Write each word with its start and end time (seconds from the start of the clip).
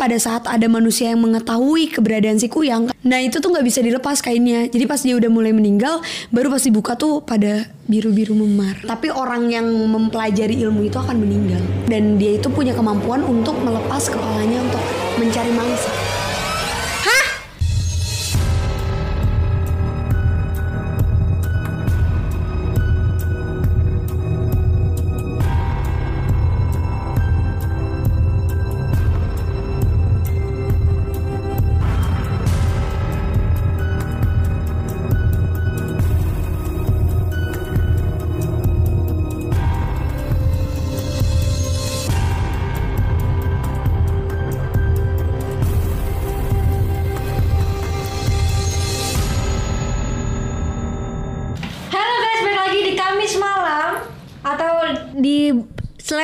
pada 0.00 0.16
saat 0.16 0.48
ada 0.48 0.64
manusia 0.64 1.12
yang 1.12 1.20
mengetahui 1.20 1.92
keberadaan 1.92 2.40
si 2.40 2.48
kuyang, 2.48 2.88
nah 3.04 3.20
itu 3.20 3.36
tuh 3.36 3.52
nggak 3.52 3.66
bisa 3.68 3.84
dilepas 3.84 4.24
kainnya. 4.24 4.64
Jadi 4.72 4.88
pas 4.88 4.96
dia 5.04 5.12
udah 5.12 5.28
mulai 5.28 5.52
meninggal, 5.52 6.00
baru 6.32 6.48
pas 6.48 6.64
dibuka 6.64 6.96
tuh 6.96 7.20
pada 7.20 7.68
biru-biru 7.84 8.32
memar. 8.32 8.80
Tapi 8.88 9.12
orang 9.12 9.52
yang 9.52 9.68
mempelajari 9.68 10.56
ilmu 10.64 10.88
itu 10.88 10.96
akan 10.96 11.20
meninggal 11.20 11.60
dan 11.92 12.16
dia 12.16 12.40
itu 12.40 12.48
punya 12.48 12.72
kemampuan 12.72 13.20
untuk 13.20 13.60
melepas 13.60 14.08
kepalanya 14.08 14.64
untuk 14.64 14.80
mencari 15.20 15.52
mangsa. 15.52 16.09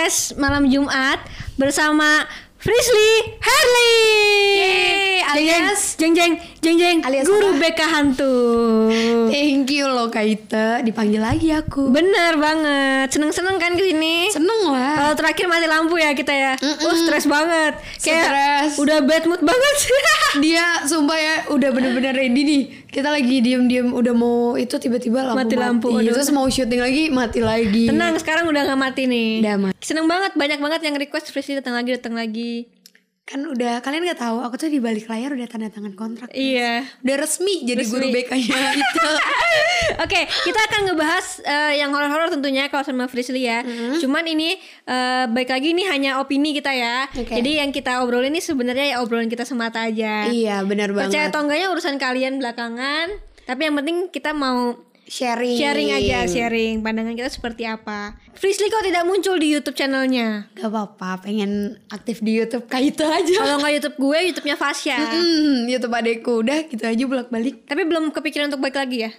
Slash 0.06 0.38
malam 0.38 0.70
Jumat 0.70 1.18
bersama 1.58 2.22
Frisly 2.56 3.10
Harley. 3.38 3.98
Yeay, 4.56 5.18
alias- 5.24 5.94
jeng 5.96 6.14
jeng 6.14 6.34
jeng 6.60 6.76
jeng, 6.76 6.98
Alias 7.02 7.26
guru 7.26 7.50
apa? 7.52 7.58
BK 7.60 7.80
hantu. 7.84 8.34
Thank 9.28 9.66
you 9.68 9.86
loh 9.86 10.06
Kaita, 10.08 10.78
dipanggil 10.80 11.18
lagi 11.18 11.50
aku. 11.50 11.90
Bener 11.90 12.34
banget, 12.36 13.10
seneng 13.10 13.30
seneng 13.30 13.54
kan 13.56 13.74
ke 13.74 13.82
sini. 13.84 14.30
Seneng 14.30 14.62
lah. 14.68 14.94
Kalau 14.96 15.14
terakhir 15.14 15.46
mati 15.46 15.66
lampu 15.66 15.94
ya 15.96 16.10
kita 16.12 16.30
ya, 16.30 16.52
Mm-mm. 16.56 16.86
uh 16.86 16.94
stres 16.96 17.26
banget, 17.26 17.74
kayak 17.96 18.24
Stres. 18.24 18.70
udah 18.78 18.98
bad 19.00 19.26
mood 19.26 19.42
banget. 19.42 19.74
Dia 20.38 20.84
sumpah 20.84 21.16
ya 21.16 21.34
udah 21.50 21.70
bener-bener 21.70 22.14
ready 22.14 22.42
nih. 22.42 22.62
Kita 22.96 23.12
lagi 23.12 23.44
diem-diem 23.44 23.92
udah 23.92 24.14
mau 24.16 24.56
itu 24.56 24.72
tiba-tiba 24.80 25.20
lampu 25.20 25.44
Mati 25.44 25.56
lampu, 25.60 25.92
aduh. 25.92 26.16
Terus 26.16 26.32
mau 26.32 26.48
syuting 26.48 26.80
lagi 26.80 27.12
mati 27.12 27.44
lagi. 27.44 27.92
Tenang, 27.92 28.16
sekarang 28.16 28.48
udah 28.48 28.72
nggak 28.72 28.80
mati 28.80 29.04
nih. 29.04 29.44
Udah 29.44 29.56
mati. 29.68 29.76
Seneng 29.84 30.08
banget, 30.08 30.32
banyak 30.32 30.56
banget 30.56 30.80
yang 30.80 30.96
request 30.96 31.28
Frisly 31.28 31.60
datang 31.60 31.76
lagi, 31.76 31.92
datang 31.92 32.16
lagi. 32.16 32.64
Kan 33.26 33.42
udah 33.42 33.82
kalian 33.82 34.06
nggak 34.06 34.22
tahu 34.22 34.38
aku 34.38 34.54
tuh 34.54 34.70
di 34.70 34.78
balik 34.78 35.10
layar 35.10 35.34
udah 35.34 35.44
tanda 35.44 35.66
tangan 35.66 35.92
kontrak. 35.92 36.30
Iya. 36.30 36.86
Udah 37.02 37.16
resmi 37.18 37.66
jadi 37.66 37.82
Resmi. 37.82 37.90
guru 37.90 38.06
BK-nya 38.14 38.54
itu. 38.78 39.02
Oke, 39.98 40.20
kita 40.30 40.60
akan 40.62 40.80
ngebahas 40.86 41.26
eh, 41.42 41.72
yang 41.76 41.90
horor-horor 41.90 42.30
tentunya 42.30 42.70
kalau 42.70 42.86
sama 42.86 43.04
Frisly 43.06 43.42
ya. 43.42 43.66
Mm-hmm. 43.66 43.98
Cuman 43.98 44.24
ini 44.24 44.54
eh, 44.84 45.24
baik 45.26 45.50
lagi 45.50 45.74
ini 45.74 45.82
hanya 45.84 46.22
opini 46.22 46.54
kita 46.54 46.70
ya. 46.70 47.10
Oke. 47.10 47.34
Jadi 47.34 47.50
yang 47.58 47.70
kita 47.70 47.98
obrolin 48.00 48.30
ini 48.30 48.38
sebenarnya 48.38 48.94
ya 48.94 49.02
obrolan 49.02 49.26
kita 49.26 49.42
semata 49.42 49.82
aja. 49.82 50.30
iya, 50.30 50.62
benar 50.62 50.94
Percaya 50.94 51.26
banget. 51.26 51.34
atau 51.34 51.40
enggaknya 51.42 51.66
urusan 51.74 51.98
kalian 51.98 52.38
belakangan. 52.38 53.10
Tapi 53.42 53.60
yang 53.60 53.74
penting 53.74 53.96
kita 54.08 54.30
mau 54.30 54.78
Sharing. 55.06 55.54
sharing 55.54 55.94
aja, 55.94 56.26
sharing 56.26 56.82
pandangan 56.82 57.14
kita 57.14 57.30
seperti 57.30 57.62
apa. 57.62 58.18
Frisly 58.34 58.66
kok 58.66 58.82
tidak 58.82 59.06
muncul 59.06 59.38
di 59.38 59.48
YouTube 59.48 59.72
channelnya? 59.72 60.50
Gak 60.52 60.66
apa-apa, 60.66 61.22
pengen 61.22 61.78
aktif 61.88 62.18
di 62.18 62.34
YouTube 62.34 62.66
Kaita 62.66 63.06
aja. 63.06 63.38
Kalau 63.38 63.56
nggak 63.56 63.72
YouTube 63.78 63.96
gue, 63.96 64.18
YouTube-nya 64.26 64.56
Fasya. 64.56 64.98
Hmm, 64.98 65.64
YouTube 65.64 65.94
adekku 65.94 66.42
udah 66.42 66.66
gitu 66.66 66.82
aja 66.82 67.04
bolak-balik. 67.06 67.62
Tapi 67.64 67.82
belum 67.82 68.10
kepikiran 68.10 68.50
untuk 68.50 68.58
balik 68.60 68.76
lagi 68.76 69.06
ya? 69.06 69.10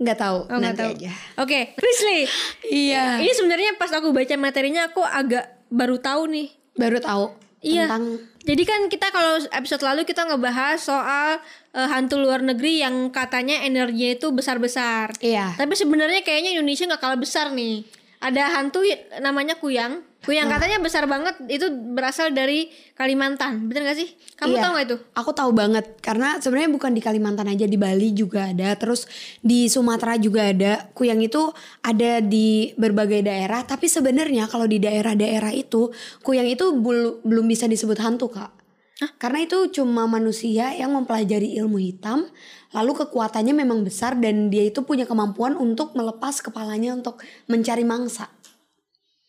Nggak 0.00 0.18
tahu, 0.18 0.38
Oh, 0.48 0.58
nggak 0.58 0.64
nanti 0.64 0.80
tahu. 0.82 0.92
aja. 0.96 1.10
Oke, 1.38 1.60
Frisly. 1.76 2.20
Iya. 2.66 3.20
Ini 3.20 3.32
sebenarnya 3.36 3.70
pas 3.76 3.92
aku 3.92 4.10
baca 4.10 4.34
materinya 4.34 4.88
aku 4.88 5.04
agak 5.04 5.44
baru 5.68 6.00
tahu 6.00 6.26
nih. 6.26 6.48
Baru 6.72 6.98
tahu 6.98 7.36
Iya. 7.60 7.86
tentang 7.86 8.04
Jadi 8.42 8.62
kan 8.66 8.80
kita 8.90 9.14
kalau 9.14 9.38
episode 9.46 9.86
lalu 9.86 10.02
kita 10.02 10.26
ngebahas 10.26 10.74
soal 10.74 11.38
eh, 11.72 11.88
hantu 11.88 12.16
luar 12.16 12.40
negeri 12.40 12.78
yang 12.78 13.08
katanya 13.08 13.60
energinya 13.62 14.12
itu 14.12 14.28
besar-besar. 14.30 15.16
iya. 15.18 15.52
Tapi 15.54 15.72
sebenarnya 15.72 16.20
kayaknya 16.20 16.52
Indonesia 16.52 16.84
nggak 16.86 17.00
kalah 17.00 17.16
besar 17.16 17.50
nih. 17.50 17.82
Ada 18.22 18.54
hantu 18.54 18.86
namanya 19.18 19.58
Kuyang. 19.58 19.98
Kuyang 20.22 20.46
Ah. 20.46 20.54
katanya 20.54 20.78
besar 20.78 21.10
banget 21.10 21.34
itu 21.50 21.66
berasal 21.90 22.30
dari 22.30 22.70
Kalimantan. 22.94 23.66
Bener 23.66 23.82
gak 23.82 23.98
sih? 23.98 24.14
Kamu 24.38 24.54
Iya. 24.54 24.62
tahu 24.62 24.70
nggak 24.70 24.86
itu? 24.86 24.96
Aku 25.18 25.30
tahu 25.34 25.50
banget 25.50 25.98
karena 25.98 26.38
sebenarnya 26.38 26.70
bukan 26.70 26.94
di 26.94 27.02
Kalimantan 27.02 27.50
aja 27.50 27.66
di 27.66 27.74
Bali 27.74 28.14
juga 28.14 28.54
ada, 28.54 28.78
terus 28.78 29.10
di 29.42 29.66
Sumatera 29.66 30.14
juga 30.14 30.46
ada. 30.46 30.86
Kuyang 30.94 31.18
itu 31.18 31.50
ada 31.82 32.22
di 32.22 32.70
berbagai 32.76 33.26
daerah, 33.26 33.66
tapi 33.66 33.90
sebenarnya 33.90 34.46
kalau 34.46 34.70
di 34.70 34.78
daerah-daerah 34.78 35.50
itu 35.50 35.90
kuyang 36.22 36.46
itu 36.46 36.70
bul- 36.70 37.18
belum 37.22 37.50
bisa 37.50 37.66
disebut 37.66 37.98
hantu, 37.98 38.30
Kak. 38.30 38.61
Karena 39.18 39.42
itu 39.42 39.66
cuma 39.74 40.06
manusia 40.06 40.70
yang 40.78 40.94
mempelajari 40.94 41.58
ilmu 41.58 41.80
hitam, 41.80 42.28
lalu 42.70 42.92
kekuatannya 43.02 43.50
memang 43.50 43.82
besar 43.82 44.14
dan 44.14 44.46
dia 44.46 44.62
itu 44.68 44.86
punya 44.86 45.08
kemampuan 45.08 45.58
untuk 45.58 45.96
melepas 45.98 46.38
kepalanya 46.38 46.94
untuk 46.94 47.18
mencari 47.50 47.82
mangsa. 47.82 48.30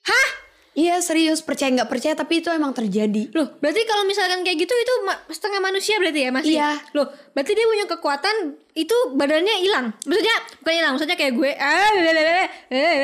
Hah? 0.06 0.29
Iya 0.73 0.97
serius 1.06 1.46
percaya 1.46 1.69
nggak 1.69 1.85
percaya 1.85 2.18
tapi 2.18 2.41
itu 2.41 2.50
emang 2.50 2.73
terjadi. 2.73 3.29
Loh, 3.38 3.46
berarti 3.62 3.85
kalau 3.85 4.09
misalkan 4.09 4.41
kayak 4.41 4.57
gitu 4.57 4.73
itu 4.73 4.94
ma- 5.06 5.22
setengah 5.29 5.62
manusia 5.62 6.02
berarti 6.02 6.22
ya 6.25 6.31
masih? 6.34 6.57
Iya. 6.57 6.69
Loh, 6.97 7.07
berarti 7.38 7.52
dia 7.53 7.66
punya 7.69 7.85
kekuatan 7.85 8.35
itu 8.73 8.97
badannya 9.13 9.56
hilang. 9.62 9.94
Maksudnya 10.02 10.35
bukan 10.66 10.73
hilang, 10.73 10.91
maksudnya 10.97 11.13
kayak 11.13 11.34
gue. 11.38 11.52
Ah, 11.62 11.94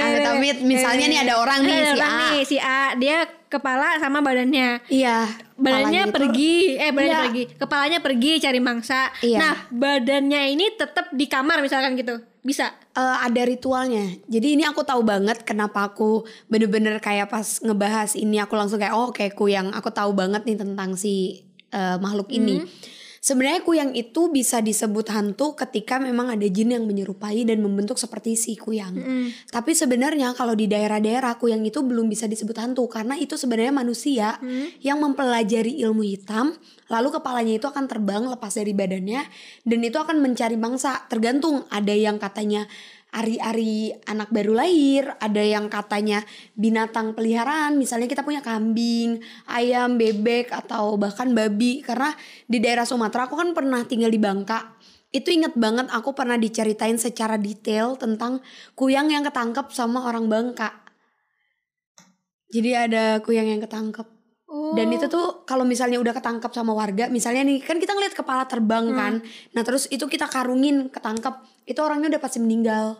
Amit-amit, 0.01 0.57
misalnya 0.65 1.05
nih 1.13 1.19
ada 1.29 1.35
orang 1.37 1.61
nih, 1.61 1.77
Ada 1.77 1.93
si 1.93 2.01
A. 2.01 2.09
nih, 2.09 2.37
si 2.41 2.57
A, 2.57 2.81
dia 2.97 3.17
kepala 3.49 3.97
sama 3.97 4.21
badannya. 4.21 4.85
Iya. 4.87 5.25
Badannya 5.57 5.57
kepalanya 5.59 6.03
itu- 6.05 6.15
pergi, 6.15 6.53
eh 6.77 6.91
badannya 6.93 7.09
Iya. 7.11 7.21
pergi, 7.25 7.43
kepalanya 7.57 7.99
pergi 7.99 8.31
cari 8.39 8.59
mangsa. 8.61 8.99
Iya. 9.19 9.37
Nah, 9.37 9.53
badannya 9.67 10.41
ini 10.53 10.65
tetap 10.73 11.09
di 11.11 11.25
kamar 11.25 11.59
misalkan 11.59 11.97
gitu. 11.97 12.21
Bisa. 12.39 12.71
Eh, 12.93 13.17
ada 13.19 13.41
ritualnya. 13.43 14.15
Jadi 14.25 14.55
ini 14.55 14.63
aku 14.63 14.85
tahu 14.85 15.03
banget 15.03 15.43
kenapa 15.43 15.91
aku 15.91 16.23
bener-bener 16.47 17.01
kayak 17.01 17.27
pas 17.27 17.59
ngebahas 17.59 18.15
ini 18.15 18.39
aku 18.39 18.55
langsung 18.55 18.79
kayak 18.79 18.95
oh 18.95 19.11
kayak 19.11 19.35
kuyang. 19.35 19.75
Aku 19.75 19.91
tahu 19.91 20.15
banget 20.15 20.47
nih 20.47 20.55
tentang 20.55 20.95
si 20.95 21.43
eh, 21.69 21.97
makhluk 21.99 22.31
ini. 22.31 22.63
Sebenarnya 23.19 23.61
kuyang 23.67 23.91
itu 23.95 24.31
bisa 24.31 24.63
disebut 24.63 25.11
hantu 25.11 25.53
ketika 25.53 25.99
memang 25.99 26.31
ada 26.31 26.47
jin 26.47 26.71
yang 26.71 26.87
menyerupai 26.87 27.43
dan 27.43 27.59
membentuk 27.59 27.99
seperti 27.99 28.39
si 28.39 28.55
kuyang. 28.55 28.95
Tapi 29.51 29.75
sebenarnya 29.75 30.31
kalau 30.33 30.55
di 30.55 30.71
daerah-daerah 30.71 31.35
kuyang 31.35 31.61
itu 31.67 31.83
belum 31.83 32.07
bisa 32.07 32.31
disebut 32.31 32.55
hantu 32.57 32.87
karena 32.87 33.19
itu 33.19 33.35
sebenarnya 33.35 33.75
manusia 33.75 34.39
yang 34.79 35.03
mempelajari 35.03 35.83
ilmu 35.83 36.03
hitam, 36.07 36.55
lalu 36.87 37.11
kepalanya 37.13 37.59
itu 37.59 37.67
akan 37.67 37.85
terbang 37.91 38.23
lepas 38.25 38.55
dari 38.55 38.71
badannya 38.71 39.21
dan 39.67 39.79
itu 39.83 39.97
akan 39.99 40.23
mencari 40.23 40.55
mangsa. 40.55 41.05
Tergantung 41.11 41.67
ada 41.67 41.91
yang 41.91 42.17
katanya 42.17 42.65
ari-ari 43.09 43.89
anak 44.05 44.29
baru 44.29 44.53
lahir, 44.53 45.09
ada 45.17 45.41
yang 45.41 45.65
katanya 45.65 46.21
binatang 46.53 47.17
peliharaan, 47.17 47.81
misalnya 47.81 48.05
kita 48.05 48.21
punya 48.21 48.45
kambing, 48.45 49.17
ayam, 49.49 49.97
bebek 49.97 50.53
atau 50.53 50.93
bahkan 50.99 51.33
babi 51.33 51.81
karena 51.81 52.13
di 52.45 52.61
daerah 52.61 52.85
Sumatera 52.85 53.25
aku 53.25 53.33
kan 53.39 53.57
pernah 53.57 53.81
tinggal 53.85 54.13
di 54.13 54.21
Bangka. 54.21 54.77
Itu 55.09 55.33
inget 55.33 55.57
banget 55.57 55.89
aku 55.89 56.13
pernah 56.13 56.37
diceritain 56.37 57.01
secara 57.01 57.41
detail 57.41 57.97
tentang 57.97 58.45
kuyang 58.77 59.09
yang 59.09 59.25
ketangkep 59.25 59.73
sama 59.73 60.05
orang 60.05 60.29
Bangka. 60.29 60.69
Jadi 62.53 62.77
ada 62.77 63.17
kuyang 63.25 63.57
yang 63.57 63.61
ketangkep. 63.61 64.18
Oh. 64.49 64.73
Dan 64.73 64.89
itu 64.89 65.05
tuh 65.05 65.45
kalau 65.45 65.61
misalnya 65.61 66.01
udah 66.01 66.09
ketangkep 66.17 66.49
sama 66.49 66.73
warga, 66.73 67.05
misalnya 67.05 67.45
nih 67.45 67.61
kan 67.61 67.77
kita 67.77 67.93
ngeliat 67.93 68.17
kepala 68.17 68.49
terbang 68.49 68.89
kan. 68.97 69.13
Nah, 69.53 69.61
terus 69.61 69.85
itu 69.93 70.09
kita 70.09 70.25
karungin 70.25 70.89
ketangkep, 70.89 71.37
itu 71.69 71.79
orangnya 71.79 72.17
udah 72.17 72.21
pasti 72.21 72.41
meninggal. 72.41 72.97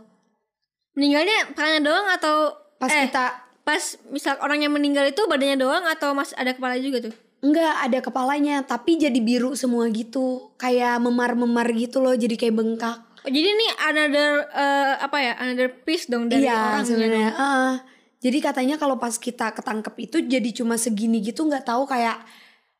meninggalnya 0.98 1.56
palanya 1.56 1.81
doang 1.86 2.07
atau 2.12 2.36
Pas 2.75 2.92
eh, 2.92 3.07
kita 3.07 3.25
pas 3.63 3.84
misal 4.12 4.36
orang 4.44 4.66
yang 4.68 4.74
meninggal 4.74 5.06
itu 5.07 5.22
badannya 5.30 5.56
doang 5.56 5.86
atau 5.86 6.12
mas 6.12 6.36
ada 6.36 6.51
kepala 6.51 6.75
juga 6.81 7.07
tuh? 7.07 7.16
enggak 7.40 7.75
ada 7.88 8.00
kepalanya, 8.04 8.56
tapi 8.68 9.00
jadi 9.00 9.16
biru 9.19 9.56
semua 9.56 9.88
gitu. 9.92 10.51
Kayak 10.60 11.00
memar-memar 11.00 11.72
gitu 11.72 12.04
loh, 12.04 12.16
jadi 12.16 12.36
kayak 12.36 12.56
bengkak. 12.56 12.98
Oh, 13.24 13.31
jadi 13.31 13.48
ini 13.48 13.68
another 13.84 14.48
eh, 14.51 14.94
apa 15.00 15.18
ya? 15.19 15.34
Another 15.40 15.72
piece 15.72 16.07
dong 16.07 16.28
dari 16.28 16.48
iya, 16.48 16.80
orangnya. 16.80 17.31
Heeh. 17.31 17.72
Jadi 18.19 18.38
katanya 18.44 18.75
kalau 18.75 19.00
pas 19.00 19.16
kita 19.16 19.56
ketangkep 19.56 19.95
itu 20.00 20.18
jadi 20.27 20.50
cuma 20.51 20.75
segini 20.75 21.24
gitu, 21.24 21.48
nggak 21.48 21.63
tahu 21.63 21.88
kayak 21.88 22.19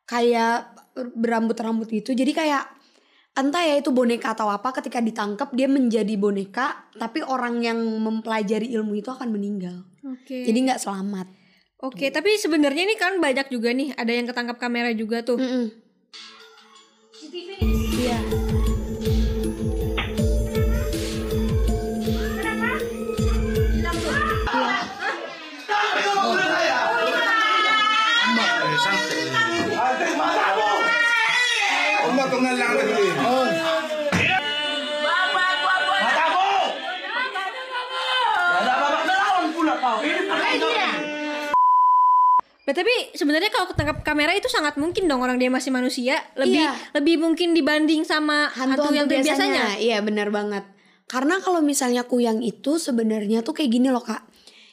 kayak 0.04 0.76
berambut-rambut 1.16 1.88
gitu. 1.88 2.12
Jadi 2.12 2.32
kayak 2.36 2.64
entah 3.30 3.62
ya 3.62 3.78
itu 3.78 3.94
boneka 3.94 4.34
atau 4.34 4.50
apa 4.50 4.74
ketika 4.82 4.98
ditangkap 4.98 5.54
dia 5.54 5.70
menjadi 5.70 6.18
boneka 6.18 6.90
tapi 6.98 7.22
orang 7.22 7.62
yang 7.62 7.78
mempelajari 7.78 8.74
ilmu 8.74 8.98
itu 8.98 9.06
akan 9.06 9.30
meninggal 9.30 9.86
Oke. 10.02 10.42
jadi 10.42 10.58
nggak 10.66 10.82
selamat 10.82 11.30
Oke, 11.80 12.12
tapi 12.12 12.36
sebenarnya 12.36 12.84
ini 12.84 12.92
kan 12.92 13.16
banyak 13.24 13.48
juga 13.48 13.72
nih, 13.72 13.96
ada 13.96 14.12
yang 14.12 14.28
ketangkap 14.28 14.60
kamera 14.60 14.92
juga 14.92 15.24
tuh. 15.24 15.40
Mm-mm. 15.40 15.72
Iya. 17.96 18.20
Umma 18.20 18.59
Nah, 42.70 42.78
tapi 42.78 42.94
sebenarnya 43.10 43.50
kalau 43.50 43.66
ketangkap 43.66 44.06
kamera 44.06 44.30
itu 44.30 44.46
sangat 44.46 44.78
mungkin 44.78 45.10
dong 45.10 45.18
orang 45.18 45.42
dia 45.42 45.50
masih 45.50 45.74
manusia, 45.74 46.22
lebih 46.38 46.62
Iya. 46.62 46.70
lebih 46.94 47.18
mungkin 47.18 47.50
dibanding 47.50 48.06
sama 48.06 48.46
hantu, 48.46 48.94
yang 48.94 49.10
biasanya. 49.10 49.74
Iya 49.74 49.98
benar 50.00 50.30
banget. 50.30 50.62
Karena 51.10 51.42
kalau 51.42 51.58
misalnya 51.58 52.06
kuyang 52.06 52.38
itu 52.38 52.78
sebenarnya 52.78 53.42
tuh 53.42 53.58
kayak 53.58 53.74
gini 53.74 53.90
loh 53.90 54.06
kak. 54.06 54.22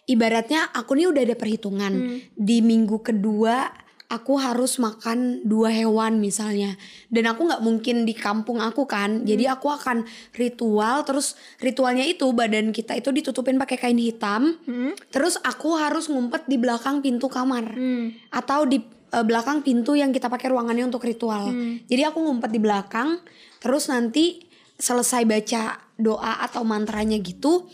Ibaratnya 0.06 0.70
aku 0.72 0.94
nih 0.94 1.10
udah 1.10 1.22
ada 1.26 1.34
perhitungan 1.34 1.90
Hmm. 1.90 2.18
di 2.32 2.62
minggu 2.62 3.02
kedua 3.02 3.66
aku 4.08 4.40
harus 4.40 4.80
makan 4.80 5.44
dua 5.44 5.68
hewan 5.68 6.24
misalnya 6.24 6.80
dan 7.12 7.28
aku 7.28 7.44
nggak 7.44 7.60
mungkin 7.60 8.08
di 8.08 8.16
kampung 8.16 8.64
aku 8.64 8.88
kan 8.88 9.20
Hmm. 9.20 9.28
jadi 9.28 9.60
aku 9.60 9.68
akan 9.68 10.08
ritual 10.32 11.04
terus 11.04 11.36
ritualnya 11.60 12.08
itu 12.08 12.24
badan 12.32 12.72
kita 12.72 12.96
itu 12.96 13.12
ditutupin 13.12 13.60
pakai 13.60 13.76
kain 13.76 14.00
hitam 14.00 14.56
Hmm. 14.64 14.96
terus 15.12 15.36
aku 15.44 15.76
harus 15.76 16.08
ngumpet 16.08 16.48
di 16.48 16.56
belakang 16.56 17.04
pintu 17.04 17.28
kamar 17.28 17.76
Hmm. 17.76 18.16
atau 18.32 18.64
di 18.64 18.80
eh, 19.08 19.24
belakang 19.24 19.64
pintu 19.64 19.96
yang 19.96 20.12
kita 20.12 20.28
pakai 20.28 20.52
ruangannya 20.52 20.84
untuk 20.92 21.08
ritual. 21.08 21.48
Hmm. 21.56 21.80
Jadi 21.88 22.04
aku 22.04 22.20
ngumpet 22.28 22.52
di 22.52 22.60
belakang, 22.60 23.24
terus 23.64 23.88
nanti 23.88 24.44
selesai 24.76 25.24
baca 25.24 25.80
doa 25.96 26.44
atau 26.44 26.68
mantranya 26.68 27.16
gitu, 27.24 27.72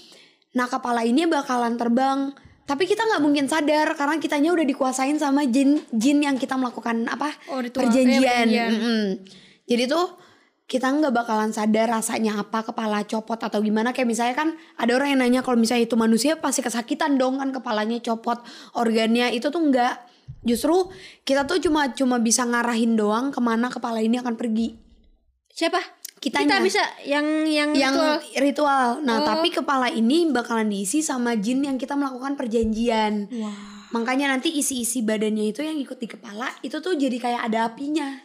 nah 0.54 0.70
kepala 0.70 1.02
ini 1.02 1.26
bakalan 1.26 1.74
terbang. 1.74 2.38
Tapi 2.64 2.88
kita 2.88 3.04
nggak 3.04 3.22
mungkin 3.22 3.46
sadar 3.52 3.92
karena 3.94 4.16
kitanya 4.18 4.56
udah 4.56 4.64
dikuasain 4.64 5.20
sama 5.20 5.44
jin 5.44 5.84
jin 5.92 6.24
yang 6.24 6.40
kita 6.40 6.56
melakukan 6.56 7.04
apa 7.12 7.32
Oh, 7.52 7.60
ritual. 7.60 7.84
Eh, 7.84 7.92
perjanjian. 7.92 8.24
perjanjian. 8.48 8.72
Mm-mm. 8.72 9.04
Jadi 9.68 9.84
tuh 9.88 10.06
kita 10.64 10.88
nggak 10.88 11.12
bakalan 11.12 11.52
sadar 11.52 11.92
rasanya 11.92 12.40
apa 12.40 12.64
kepala 12.64 13.04
copot 13.04 13.36
atau 13.36 13.60
gimana 13.60 13.92
kayak 13.92 14.08
misalnya 14.08 14.36
kan 14.36 14.50
ada 14.80 14.96
orang 14.96 15.12
yang 15.12 15.20
nanya 15.22 15.42
kalau 15.44 15.60
misalnya 15.60 15.86
itu 15.86 16.00
manusia 16.00 16.40
pasti 16.40 16.64
kesakitan 16.64 17.20
dong 17.20 17.38
kan 17.44 17.52
kepalanya 17.52 18.00
copot 18.00 18.40
organnya 18.74 19.28
itu 19.36 19.52
tuh 19.52 19.60
enggak 19.60 20.00
justru 20.42 20.88
kita 21.28 21.44
tuh 21.44 21.60
cuma 21.60 21.92
cuma 21.92 22.16
bisa 22.18 22.48
ngarahin 22.48 22.96
doang 22.96 23.30
ke 23.30 23.44
mana 23.44 23.68
kepala 23.68 24.00
ini 24.00 24.24
akan 24.24 24.40
pergi 24.40 24.80
Siapa? 25.54 25.78
Kitanya. 26.24 26.48
Kita 26.48 26.58
bisa 26.64 26.84
yang 27.04 27.44
yang, 27.44 27.76
yang 27.76 27.92
ritual. 27.92 28.16
ritual. 28.40 28.88
Nah, 29.04 29.20
Oh. 29.20 29.28
tapi 29.28 29.52
kepala 29.52 29.92
ini 29.92 30.24
bakalan 30.26 30.72
diisi 30.72 31.04
sama 31.04 31.36
jin 31.36 31.60
yang 31.60 31.76
kita 31.76 31.94
melakukan 31.94 32.40
perjanjian. 32.40 33.28
Makanya 33.92 34.32
nanti 34.32 34.50
isi-isi 34.50 35.04
badannya 35.04 35.52
itu 35.52 35.62
yang 35.62 35.76
ikut 35.76 36.00
di 36.00 36.08
kepala 36.08 36.48
itu 36.62 36.80
tuh 36.80 36.96
jadi 36.96 37.14
kayak 37.14 37.42
ada 37.44 37.68
apinya. 37.68 38.24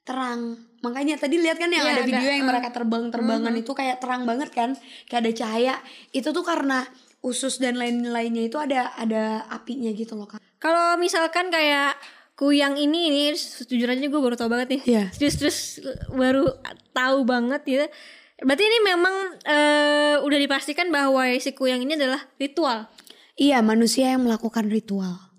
Terang. 0.00 0.56
Makanya 0.80 1.18
tadi 1.18 1.36
lihat 1.36 1.58
kan 1.58 1.68
yang 1.68 1.84
Iya, 1.84 1.92
ada 1.92 2.02
ada. 2.02 2.08
video 2.08 2.30
yang 2.30 2.46
Uh. 2.46 2.48
mereka 2.48 2.68
terbang-terbangan 2.70 3.52
itu 3.52 3.72
kayak 3.74 3.98
terang 3.98 4.22
banget 4.24 4.48
kan? 4.48 4.70
Kayak 5.04 5.20
ada 5.20 5.32
cahaya. 5.34 5.74
Itu 6.10 6.30
tuh 6.30 6.40
karena 6.40 6.86
usus 7.20 7.58
dan 7.58 7.76
lain-lainnya 7.76 8.48
itu 8.48 8.56
ada 8.56 8.96
ada 8.96 9.44
apinya 9.50 9.90
gitu 9.90 10.16
loh, 10.16 10.24
Kak. 10.24 10.40
Kalau 10.56 10.96
misalkan 10.96 11.50
kayak 11.50 11.98
kuyang 12.40 12.80
ini 12.80 13.12
ini 13.12 13.36
jujur 13.68 13.84
aja 13.84 14.00
gue 14.00 14.20
baru 14.24 14.32
tau 14.32 14.48
banget 14.48 14.80
nih. 14.80 14.82
Iya. 14.88 15.04
Terus 15.12 15.34
terus 15.36 15.58
baru 16.08 16.48
tahu 16.96 17.28
banget 17.28 17.60
gitu. 17.68 17.86
Berarti 18.40 18.64
ini 18.64 18.78
memang 18.80 19.14
eh, 19.44 20.16
udah 20.24 20.38
dipastikan 20.40 20.88
bahwa 20.88 21.28
si 21.36 21.52
kuyang 21.52 21.84
ini 21.84 22.00
adalah 22.00 22.24
ritual. 22.40 22.88
Iya, 23.36 23.60
manusia 23.60 24.16
yang 24.16 24.24
melakukan 24.24 24.72
ritual. 24.72 25.30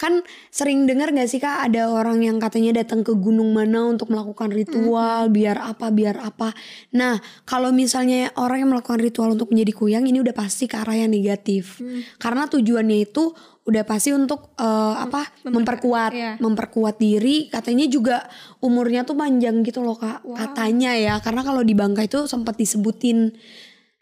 Kan 0.00 0.24
sering 0.50 0.88
dengar 0.88 1.14
gak 1.14 1.30
sih 1.30 1.38
kak 1.38 1.70
ada 1.70 1.86
orang 1.86 2.24
yang 2.26 2.42
katanya 2.42 2.82
datang 2.82 3.06
ke 3.06 3.14
gunung 3.14 3.54
mana 3.54 3.86
untuk 3.86 4.10
melakukan 4.10 4.50
ritual 4.50 5.30
biar 5.30 5.62
apa 5.62 5.94
biar 5.94 6.18
apa. 6.18 6.50
Nah 6.96 7.22
kalau 7.46 7.70
misalnya 7.70 8.34
orang 8.34 8.66
yang 8.66 8.70
melakukan 8.74 8.98
ritual 8.98 9.30
untuk 9.30 9.54
menjadi 9.54 9.72
kuyang 9.78 10.04
ini 10.10 10.18
udah 10.18 10.34
pasti 10.34 10.66
ke 10.66 10.74
arah 10.74 10.98
yang 10.98 11.12
negatif. 11.12 11.78
Karena 12.18 12.50
tujuannya 12.50 12.98
itu 12.98 13.30
udah 13.62 13.82
pasti 13.86 14.10
untuk 14.10 14.54
eh, 14.58 14.94
apa 14.98 15.26
memperkuat 15.46 16.10
iya. 16.12 16.32
memperkuat 16.42 16.98
diri. 16.98 17.46
Katanya 17.46 17.86
juga 17.86 18.26
umurnya 18.58 19.06
tuh 19.06 19.14
panjang 19.14 19.62
gitu 19.62 19.82
loh 19.82 19.94
kak. 19.94 20.26
Katanya 20.34 20.98
ya 20.98 21.14
karena 21.22 21.46
kalau 21.46 21.62
di 21.62 21.74
Bangka 21.74 22.02
itu 22.02 22.26
sempat 22.26 22.58
disebutin. 22.58 23.30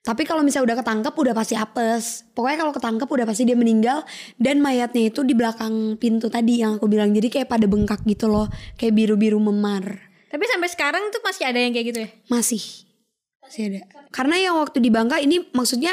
Tapi 0.00 0.24
kalau 0.24 0.40
misalnya 0.40 0.72
udah 0.72 0.78
ketangkep 0.80 1.12
udah 1.12 1.34
pasti 1.36 1.54
apes. 1.60 2.24
Pokoknya 2.32 2.64
kalau 2.64 2.72
ketangkep 2.72 3.04
udah 3.04 3.26
pasti 3.28 3.44
dia 3.44 3.56
meninggal 3.56 4.00
dan 4.40 4.64
mayatnya 4.64 5.12
itu 5.12 5.20
di 5.28 5.36
belakang 5.36 6.00
pintu 6.00 6.32
tadi 6.32 6.64
yang 6.64 6.80
aku 6.80 6.88
bilang. 6.88 7.12
Jadi 7.12 7.28
kayak 7.28 7.48
pada 7.52 7.68
bengkak 7.68 8.00
gitu 8.08 8.32
loh, 8.32 8.48
kayak 8.80 8.96
biru-biru 8.96 9.36
memar. 9.36 10.08
Tapi 10.32 10.44
sampai 10.48 10.68
sekarang 10.72 11.12
tuh 11.12 11.20
masih 11.20 11.44
ada 11.44 11.60
yang 11.60 11.76
kayak 11.76 11.86
gitu 11.92 12.00
ya. 12.00 12.10
Masih. 12.32 12.64
Masih 13.44 13.62
ada. 13.68 13.80
Karena 14.08 14.40
yang 14.40 14.56
waktu 14.56 14.80
di 14.80 14.88
Bangka 14.88 15.20
ini 15.20 15.52
maksudnya 15.52 15.92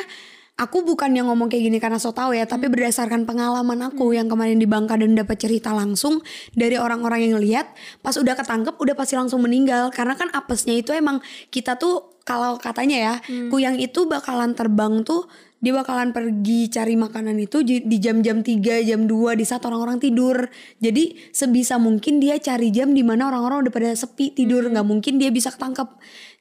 aku 0.57 0.81
bukan 0.81 1.13
yang 1.13 1.29
ngomong 1.29 1.47
kayak 1.53 1.69
gini 1.69 1.77
karena 1.77 2.01
so 2.01 2.09
tau 2.11 2.33
ya, 2.33 2.49
tapi 2.49 2.65
berdasarkan 2.67 3.29
pengalaman 3.29 3.77
aku 3.93 4.17
yang 4.17 4.25
kemarin 4.25 4.57
di 4.57 4.65
Bangka 4.65 4.97
dan 4.97 5.13
dapat 5.13 5.37
cerita 5.37 5.71
langsung 5.71 6.19
dari 6.57 6.75
orang-orang 6.81 7.29
yang 7.29 7.37
lihat, 7.37 7.71
pas 8.01 8.17
udah 8.17 8.33
ketangkep 8.33 8.73
udah 8.75 8.95
pasti 8.97 9.13
langsung 9.13 9.45
meninggal. 9.45 9.93
Karena 9.93 10.17
kan 10.17 10.33
apesnya 10.33 10.73
itu 10.73 10.91
emang 10.97 11.21
kita 11.53 11.77
tuh 11.77 12.17
kalau 12.27 12.59
katanya 12.59 12.97
ya, 12.97 13.13
kuyang 13.47 13.79
itu 13.79 14.03
bakalan 14.09 14.51
terbang 14.51 15.05
tuh 15.05 15.29
dia 15.57 15.73
bakalan 15.73 16.13
pergi 16.13 16.69
cari 16.69 16.93
makanan 16.93 17.33
itu 17.41 17.65
di 17.65 17.97
jam-jam 17.97 18.45
3, 18.45 18.85
jam 18.85 19.09
2 19.09 19.33
di 19.33 19.41
saat 19.41 19.65
orang-orang 19.65 19.97
tidur. 19.97 20.45
Jadi 20.77 21.17
sebisa 21.33 21.81
mungkin 21.81 22.21
dia 22.21 22.37
cari 22.37 22.69
jam 22.69 22.93
di 22.93 23.01
mana 23.01 23.25
orang-orang 23.33 23.65
udah 23.65 23.73
pada 23.73 23.89
sepi 23.97 24.37
tidur, 24.37 24.69
nggak 24.69 24.85
mungkin 24.85 25.17
dia 25.17 25.33
bisa 25.33 25.49
ketangkep. 25.49 25.89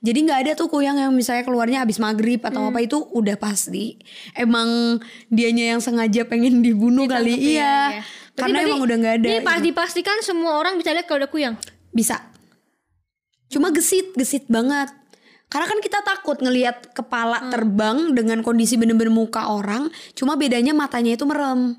Jadi 0.04 0.18
nggak 0.28 0.38
ada 0.44 0.52
tuh 0.52 0.68
kuyang 0.68 1.00
yang 1.00 1.16
misalnya 1.16 1.48
keluarnya 1.48 1.80
habis 1.80 1.96
maghrib 1.96 2.44
atau 2.44 2.68
apa 2.68 2.84
itu 2.84 3.00
udah 3.16 3.40
pasti. 3.40 3.96
Emang 4.36 5.00
dianya 5.32 5.72
yang 5.72 5.80
sengaja 5.80 6.28
pengen 6.28 6.60
dibunuh 6.60 7.08
kali 7.08 7.40
Ditangkep, 7.40 7.56
iya. 7.56 7.56
iya, 7.56 7.72
iya. 7.72 8.02
Berarti- 8.04 8.36
Karena 8.36 8.52
berarti 8.52 8.68
emang 8.68 8.80
udah 8.84 8.96
nggak 9.00 9.14
ada. 9.16 9.26
Ini 9.32 9.40
pas 9.40 9.56
gitu. 9.56 9.66
dipastikan 9.72 10.16
semua 10.20 10.60
orang 10.60 10.76
bisa 10.76 10.92
lihat 10.92 11.08
kalau 11.08 11.24
ada 11.24 11.32
kuyang. 11.32 11.56
Bisa. 11.88 12.20
Cuma 13.48 13.72
gesit, 13.72 14.12
gesit 14.12 14.44
banget. 14.52 14.92
Karena 15.46 15.66
kan 15.70 15.78
kita 15.78 16.02
takut 16.02 16.42
ngelihat 16.42 16.90
kepala 16.90 17.50
terbang 17.54 18.12
dengan 18.18 18.42
kondisi 18.42 18.74
bener-bener 18.74 19.14
muka 19.14 19.46
orang, 19.46 19.86
cuma 20.18 20.34
bedanya 20.34 20.74
matanya 20.74 21.14
itu 21.14 21.22
merem. 21.22 21.78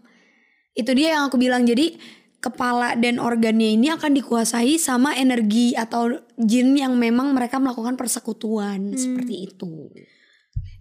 Itu 0.72 0.96
dia 0.96 1.20
yang 1.20 1.28
aku 1.28 1.36
bilang. 1.36 1.68
Jadi 1.68 2.00
kepala 2.38 2.96
dan 2.96 3.20
organnya 3.20 3.76
ini 3.76 3.92
akan 3.92 4.16
dikuasai 4.16 4.80
sama 4.80 5.18
energi 5.18 5.76
atau 5.76 6.16
jin 6.40 6.78
yang 6.78 6.96
memang 6.96 7.34
mereka 7.36 7.58
melakukan 7.58 8.00
persekutuan 8.00 8.94
seperti 8.96 9.52
itu. 9.52 9.92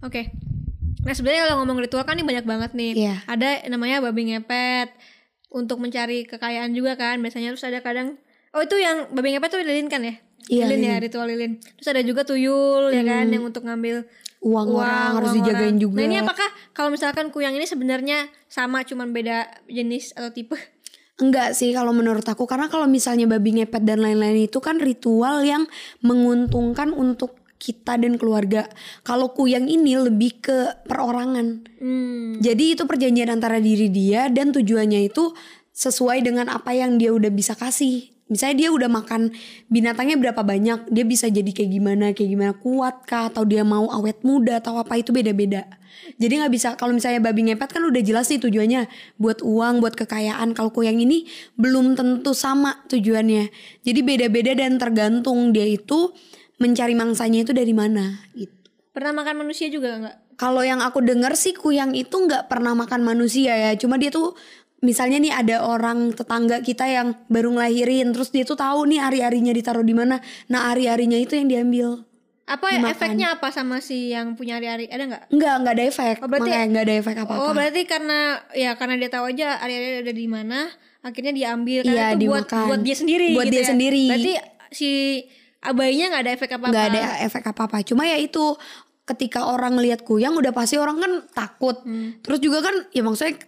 Oke. 0.05 0.31
Nah 1.03 1.15
sebenarnya 1.15 1.49
kalau 1.49 1.65
ngomong 1.65 1.83
ritual 1.83 2.05
kan 2.07 2.15
ini 2.15 2.27
banyak 2.29 2.47
banget 2.47 2.71
nih. 2.77 2.93
Iya. 2.95 3.17
Ada 3.27 3.67
namanya 3.73 4.05
babi 4.05 4.31
ngepet 4.31 4.95
untuk 5.51 5.83
mencari 5.83 6.29
kekayaan 6.29 6.71
juga 6.77 6.95
kan. 6.95 7.19
Biasanya 7.19 7.57
terus 7.57 7.67
ada 7.67 7.81
kadang 7.83 8.21
oh 8.55 8.63
itu 8.63 8.77
yang 8.79 9.11
babi 9.11 9.35
ngepet 9.35 9.51
tuh 9.51 9.61
lilin 9.65 9.89
kan 9.91 10.05
ya? 10.05 10.15
Iya, 10.47 10.71
lilin, 10.71 10.83
ya 10.83 10.95
lilin. 10.95 11.03
ritual 11.03 11.27
lilin. 11.27 11.53
Terus 11.59 11.89
ada 11.91 12.03
juga 12.07 12.23
tuyul 12.23 12.95
ya 12.95 13.03
kan 13.03 13.27
yang 13.27 13.43
untuk 13.43 13.67
ngambil 13.67 14.07
Uang, 14.47 14.79
orang 14.79 15.19
harus 15.19 15.31
uang 15.35 15.39
dijagain 15.43 15.75
orang. 15.75 15.83
juga. 15.83 15.99
Nah 15.99 16.05
ini 16.07 16.17
apakah 16.23 16.49
kalau 16.71 16.91
misalkan 16.95 17.35
kuyang 17.35 17.59
ini 17.59 17.67
sebenarnya 17.67 18.31
sama 18.47 18.87
cuman 18.87 19.11
beda 19.11 19.51
jenis 19.67 20.15
atau 20.15 20.31
tipe? 20.31 20.55
Enggak 21.17 21.57
sih 21.57 21.73
kalau 21.73 21.97
menurut 21.97 22.23
aku 22.29 22.45
karena 22.45 22.69
kalau 22.69 22.85
misalnya 22.85 23.25
babi 23.25 23.59
ngepet 23.59 23.83
dan 23.83 24.05
lain-lain 24.05 24.47
itu 24.47 24.61
kan 24.61 24.77
ritual 24.77 25.43
yang 25.43 25.65
menguntungkan 26.05 26.93
untuk 26.93 27.41
kita 27.57 27.97
dan 27.97 28.21
keluarga. 28.21 28.69
Kalau 29.01 29.33
kuyang 29.33 29.67
ini 29.67 29.97
lebih 29.97 30.45
ke 30.45 30.59
perorangan. 30.85 31.65
Hmm. 31.81 32.37
Jadi 32.39 32.77
itu 32.77 32.85
perjanjian 32.85 33.33
antara 33.33 33.57
diri 33.59 33.89
dia 33.89 34.29
dan 34.29 34.53
tujuannya 34.53 35.09
itu 35.09 35.33
sesuai 35.73 36.21
dengan 36.21 36.53
apa 36.53 36.77
yang 36.77 37.01
dia 37.01 37.17
udah 37.17 37.33
bisa 37.33 37.57
kasih. 37.57 38.16
Misalnya 38.27 38.67
dia 38.67 38.69
udah 38.75 38.91
makan 38.91 39.31
binatangnya 39.71 40.19
berapa 40.19 40.43
banyak, 40.43 40.91
dia 40.91 41.05
bisa 41.07 41.31
jadi 41.31 41.47
kayak 41.47 41.71
gimana, 41.71 42.07
kayak 42.11 42.31
gimana 42.35 42.53
kuat 42.59 43.07
kah, 43.07 43.31
atau 43.31 43.47
dia 43.47 43.63
mau 43.63 43.87
awet 43.87 44.27
muda 44.27 44.59
atau 44.59 44.83
apa 44.83 44.99
itu 44.99 45.15
beda-beda. 45.15 45.63
Jadi 46.19 46.43
nggak 46.43 46.53
bisa 46.53 46.69
kalau 46.75 46.95
misalnya 46.95 47.23
babi 47.23 47.51
ngepet 47.51 47.71
kan 47.71 47.83
udah 47.83 48.03
jelas 48.03 48.27
nih 48.31 48.43
tujuannya 48.43 48.91
buat 49.19 49.43
uang, 49.47 49.79
buat 49.79 49.95
kekayaan. 49.95 50.55
Kalau 50.55 50.71
kuyang 50.75 50.99
ini 50.99 51.27
belum 51.55 51.95
tentu 51.95 52.35
sama 52.35 52.83
tujuannya. 52.91 53.51
Jadi 53.83 54.01
beda-beda 54.03 54.53
dan 54.55 54.79
tergantung 54.79 55.55
dia 55.55 55.67
itu 55.67 56.11
mencari 56.59 56.95
mangsanya 56.99 57.47
itu 57.47 57.53
dari 57.53 57.73
mana 57.73 58.27
gitu. 58.35 58.53
Pernah 58.91 59.13
makan 59.13 59.45
manusia 59.45 59.69
juga 59.69 59.99
nggak? 60.01 60.17
Kalau 60.37 60.61
yang 60.65 60.85
aku 60.85 61.01
dengar 61.01 61.33
sih 61.37 61.57
kuyang 61.57 61.97
itu 61.97 62.13
nggak 62.13 62.49
pernah 62.49 62.77
makan 62.77 63.05
manusia 63.05 63.57
ya. 63.57 63.73
Cuma 63.77 63.97
dia 63.97 64.13
tuh 64.13 64.37
misalnya 64.87 65.19
nih 65.19 65.35
ada 65.35 65.57
orang 65.61 66.15
tetangga 66.15 66.63
kita 66.63 66.87
yang 66.87 67.19
baru 67.27 67.51
ngelahirin 67.51 68.15
terus 68.15 68.31
dia 68.31 68.43
tuh 68.43 68.55
tahu 68.55 68.87
nih 68.87 69.03
ari-arinya 69.03 69.51
ditaruh 69.51 69.83
di 69.83 69.91
mana 69.91 70.23
nah 70.47 70.71
ari-arinya 70.71 71.19
itu 71.19 71.35
yang 71.35 71.51
diambil 71.51 72.07
Apa 72.47 72.71
Dimakan. 72.71 72.95
efeknya 72.95 73.27
apa 73.35 73.51
sama 73.51 73.83
si 73.83 74.15
yang 74.15 74.39
punya 74.39 74.63
hari-hari? 74.63 74.87
Ada 74.87 75.03
nggak? 75.05 75.23
Enggak, 75.35 75.55
enggak 75.59 75.75
ada 75.75 75.85
efek. 75.85 76.15
Oh, 76.23 76.29
berarti- 76.31 76.55
enggak 76.63 76.85
ada 76.87 76.95
efek 76.95 77.15
apa-apa. 77.19 77.43
Oh 77.43 77.51
berarti 77.51 77.83
karena 77.85 78.19
ya 78.55 78.71
karena 78.79 78.95
dia 78.95 79.11
tahu 79.11 79.25
aja 79.27 79.59
hari-hari 79.59 79.99
ada 79.99 80.15
di 80.15 80.27
mana, 80.31 80.71
akhirnya 81.03 81.35
diambil 81.35 81.83
karena 81.83 81.91
Iya, 81.91 82.07
itu 82.15 82.31
buat 82.31 82.47
dimakan. 82.47 82.67
buat 82.71 82.83
dia 82.87 82.95
sendiri. 82.95 83.29
Buat 83.35 83.47
gitu 83.47 83.51
dia 83.51 83.59
ya. 83.59 83.67
sendiri. 83.67 84.05
Berarti 84.07 84.33
si 84.71 84.91
bayinya 85.67 86.07
nggak 86.09 86.23
ada 86.23 86.33
efek 86.33 86.51
apa-apa. 86.53 86.71
nggak 86.71 86.87
ada 86.87 87.03
efek 87.27 87.45
apa-apa. 87.45 87.77
Cuma 87.83 88.03
ya 88.07 88.15
itu 88.15 88.45
ketika 89.03 89.41
orang 89.47 89.73
ngelihat 89.75 90.01
kuyang 90.03 90.39
udah 90.39 90.55
pasti 90.55 90.79
orang 90.79 90.97
kan 90.99 91.13
takut. 91.29 91.83
Hmm. 91.83 92.23
Terus 92.23 92.39
juga 92.39 92.63
kan 92.63 92.79
ya 92.91 93.03
maksudnya 93.03 93.43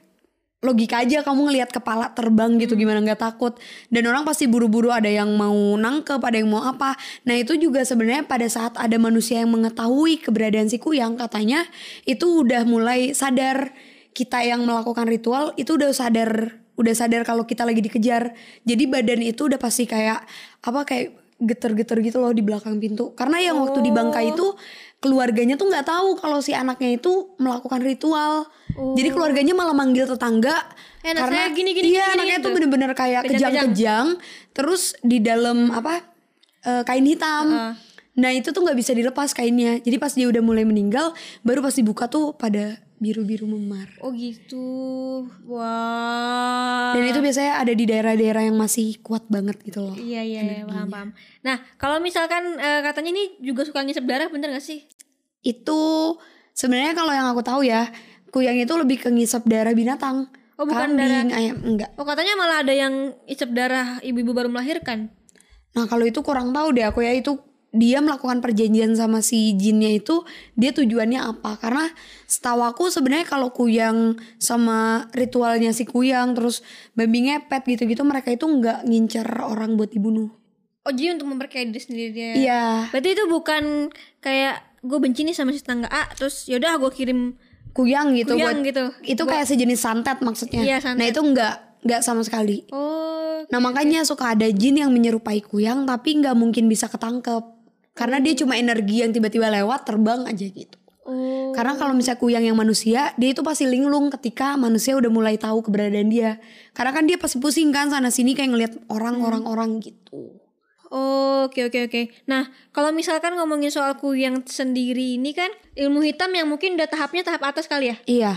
logika 0.58 1.06
aja 1.06 1.22
kamu 1.22 1.50
ngelihat 1.50 1.70
kepala 1.70 2.10
terbang 2.10 2.58
gitu 2.58 2.74
Hmm. 2.74 2.82
gimana 2.82 2.98
nggak 3.02 3.22
takut. 3.22 3.54
Dan 3.94 4.10
orang 4.10 4.26
pasti 4.26 4.50
buru-buru 4.50 4.90
ada 4.90 5.06
yang 5.06 5.30
mau 5.38 5.54
nangkep 5.78 6.18
ada 6.18 6.36
yang 6.38 6.50
mau 6.50 6.66
apa. 6.66 6.98
Nah 7.22 7.38
itu 7.38 7.54
juga 7.54 7.86
sebenarnya 7.86 8.26
pada 8.26 8.46
saat 8.50 8.74
ada 8.74 8.96
manusia 8.98 9.38
yang 9.38 9.54
mengetahui 9.54 10.18
keberadaan 10.18 10.66
si 10.66 10.82
kuyang 10.82 11.14
katanya 11.14 11.62
itu 12.02 12.42
udah 12.42 12.66
mulai 12.66 13.14
sadar 13.14 13.70
kita 14.18 14.42
yang 14.42 14.66
melakukan 14.66 15.06
ritual 15.06 15.54
itu 15.54 15.78
udah 15.78 15.94
sadar 15.94 16.58
udah 16.78 16.94
sadar 16.94 17.22
kalau 17.22 17.46
kita 17.46 17.62
lagi 17.62 17.78
dikejar. 17.82 18.34
Jadi 18.66 18.84
badan 18.90 19.22
itu 19.22 19.46
udah 19.46 19.58
pasti 19.58 19.86
kayak 19.86 20.26
apa 20.62 20.80
kayak 20.82 21.14
geter-geter 21.38 22.02
gitu 22.02 22.18
loh 22.18 22.34
di 22.34 22.42
belakang 22.42 22.82
pintu. 22.82 23.14
Karena 23.14 23.38
yang 23.38 23.62
waktu 23.62 23.78
di 23.78 23.94
Bangka 23.94 24.18
itu 24.26 24.58
keluarganya 24.98 25.54
tuh 25.54 25.70
nggak 25.70 25.86
tahu 25.86 26.18
kalau 26.18 26.38
si 26.38 26.50
anaknya 26.50 26.98
itu 26.98 27.34
melakukan 27.38 27.78
ritual 27.80 28.50
jadi 28.94 29.10
keluarganya 29.10 29.54
malah 29.54 29.74
manggil 29.74 30.06
tetangga 30.06 30.58
Eh, 30.98 31.14
anak 31.14 31.30
karena 31.30 31.38
saya 31.40 31.54
gini, 31.54 31.70
gini, 31.72 31.88
iya 31.88 32.04
gini, 32.04 32.14
anaknya 32.18 32.36
gitu. 32.36 32.44
tuh 32.44 32.50
bener-bener 32.52 32.90
kayak 32.90 33.22
Kejang-kejang. 33.24 34.06
terus 34.50 34.98
di 35.00 35.22
dalam 35.22 35.70
apa 35.70 36.02
eh, 36.60 36.82
kain 36.82 37.06
hitam 37.06 37.46
Heeh. 37.48 37.72
nah 38.18 38.30
itu 38.34 38.50
tuh 38.50 38.60
nggak 38.60 38.74
bisa 38.74 38.90
dilepas 38.92 39.30
kainnya 39.30 39.78
jadi 39.78 39.94
pas 39.96 40.10
dia 40.10 40.26
udah 40.26 40.42
mulai 40.42 40.66
meninggal 40.66 41.14
baru 41.40 41.62
pas 41.62 41.70
dibuka 41.70 42.10
tuh 42.10 42.34
pada 42.34 42.82
biru-biru 42.98 43.46
memar 43.46 43.86
Oh 43.98 44.10
gitu. 44.10 44.66
Wah. 45.46 46.92
dan 46.92 47.04
itu 47.06 47.18
biasanya 47.18 47.52
ada 47.58 47.72
di 47.72 47.84
daerah-daerah 47.84 48.42
yang 48.44 48.54
masih 48.54 48.98
kuat 49.00 49.24
banget 49.26 49.58
gitu 49.62 49.80
loh 49.80 49.94
Iya 49.94 50.20
iya 50.20 50.40
iya 50.42 50.62
paham 50.64 50.88
paham. 50.88 51.08
Nah 51.40 51.56
kalau 51.76 51.98
misalkan 51.98 52.56
eh, 52.56 52.80
katanya 52.82 53.10
ini 53.10 53.38
juga 53.40 53.62
suka 53.62 53.80
ngisep 53.80 54.02
darah 54.02 54.28
bener 54.28 54.50
gak 54.50 54.64
sih? 54.64 54.84
itu 55.38 55.80
sebenarnya 56.50 56.92
kalau 56.92 57.14
yang 57.14 57.30
aku 57.30 57.40
tahu 57.40 57.62
ya 57.62 57.86
kuyang 58.28 58.58
itu 58.58 58.74
lebih 58.74 58.98
ke 58.98 59.08
ngisep 59.08 59.46
darah 59.46 59.72
binatang 59.72 60.26
Oh, 60.54 60.66
bukan 60.66 60.90
kambing 60.90 61.30
ayam 61.30 61.56
enggak 61.62 61.94
Oh 61.94 62.02
katanya 62.02 62.34
malah 62.34 62.66
ada 62.66 62.74
yang 62.74 63.14
isep 63.24 63.46
darah 63.48 64.02
ibu-ibu 64.02 64.34
baru 64.34 64.50
melahirkan. 64.50 65.06
Nah 65.70 65.86
kalau 65.86 66.02
itu 66.02 66.18
kurang 66.20 66.50
tahu 66.50 66.74
deh 66.74 66.82
aku 66.82 67.06
ya 67.06 67.14
itu 67.14 67.38
dia 67.68 68.00
melakukan 68.00 68.40
perjanjian 68.40 68.96
sama 68.96 69.20
si 69.20 69.52
jinnya 69.52 69.92
itu 69.92 70.24
dia 70.56 70.72
tujuannya 70.72 71.20
apa? 71.20 71.60
Karena 71.60 71.84
setahu 72.24 72.64
aku 72.64 72.88
sebenarnya 72.88 73.28
kalau 73.28 73.52
kuyang 73.52 74.16
sama 74.40 75.10
ritualnya 75.12 75.76
si 75.76 75.84
kuyang 75.84 76.32
terus 76.32 76.64
babi 76.96 77.28
ngepet 77.28 77.68
gitu-gitu 77.68 78.02
mereka 78.08 78.32
itu 78.32 78.48
nggak 78.48 78.88
ngincer 78.88 79.28
orang 79.44 79.76
buat 79.76 79.92
dibunuh. 79.92 80.32
Oh 80.88 80.92
jadi 80.92 81.20
untuk 81.20 81.28
memperkaya 81.28 81.68
diri 81.68 81.82
sendiri 81.84 82.08
dia. 82.16 82.32
Iya. 82.32 82.64
Berarti 82.88 83.08
itu 83.12 83.24
bukan 83.28 83.92
kayak 84.24 84.80
gue 84.80 84.98
benci 85.02 85.28
nih 85.28 85.36
sama 85.36 85.52
si 85.52 85.60
tetangga 85.60 85.92
A 85.92 86.08
terus 86.16 86.48
yaudah 86.48 86.80
gue 86.80 86.92
kirim 86.94 87.36
Kuyang 87.76 88.16
gitu 88.16 88.34
Kuyang 88.34 88.64
buat 88.64 88.66
gitu. 88.66 88.84
itu 89.04 89.22
kayak 89.28 89.44
sejenis 89.44 89.78
santet 89.78 90.18
maksudnya. 90.24 90.64
Iya, 90.64 90.76
santet. 90.80 90.98
Nah 90.98 91.06
itu 91.12 91.20
nggak 91.20 91.54
nggak 91.84 92.00
sama 92.00 92.24
sekali. 92.24 92.64
Oh 92.72 92.98
Nah 93.48 93.60
makanya 93.64 94.04
suka 94.04 94.36
ada 94.36 94.44
jin 94.52 94.76
yang 94.76 94.92
menyerupai 94.92 95.40
kuyang 95.40 95.88
tapi 95.88 96.20
nggak 96.20 96.36
mungkin 96.36 96.68
bisa 96.68 96.90
ketangkep 96.90 97.57
karena 97.98 98.22
dia 98.22 98.38
cuma 98.38 98.54
energi 98.54 99.02
yang 99.02 99.10
tiba-tiba 99.10 99.50
lewat 99.50 99.82
terbang 99.82 100.22
aja 100.30 100.46
gitu. 100.46 100.78
oh 101.02 101.50
Karena 101.50 101.74
kalau 101.74 101.98
misalnya 101.98 102.22
kuyang 102.22 102.46
yang 102.46 102.54
manusia, 102.54 103.10
dia 103.18 103.34
itu 103.34 103.42
pasti 103.42 103.66
linglung 103.66 104.14
ketika 104.14 104.54
manusia 104.54 104.94
udah 104.94 105.10
mulai 105.10 105.34
tahu 105.34 105.66
keberadaan 105.66 106.06
dia. 106.06 106.38
Karena 106.70 106.94
kan 106.94 107.10
dia 107.10 107.18
pasti 107.18 107.42
pusing 107.42 107.74
kan 107.74 107.90
sana 107.90 108.14
sini 108.14 108.38
kayak 108.38 108.50
ngelihat 108.54 108.72
orang-orang 108.86 109.42
orang 109.42 109.82
gitu. 109.82 110.38
Oke 110.88 111.66
oke 111.66 111.90
oke. 111.90 112.02
Nah 112.30 112.46
kalau 112.70 112.94
misalkan 112.94 113.34
ngomongin 113.34 113.74
soal 113.74 113.98
kuyang 113.98 114.46
sendiri 114.46 115.18
ini 115.18 115.34
kan 115.34 115.50
ilmu 115.74 116.00
hitam 116.06 116.30
yang 116.30 116.46
mungkin 116.46 116.78
udah 116.78 116.86
tahapnya 116.86 117.26
tahap 117.26 117.42
atas 117.50 117.66
kali 117.66 117.92
ya. 117.92 117.96
Iya, 118.08 118.32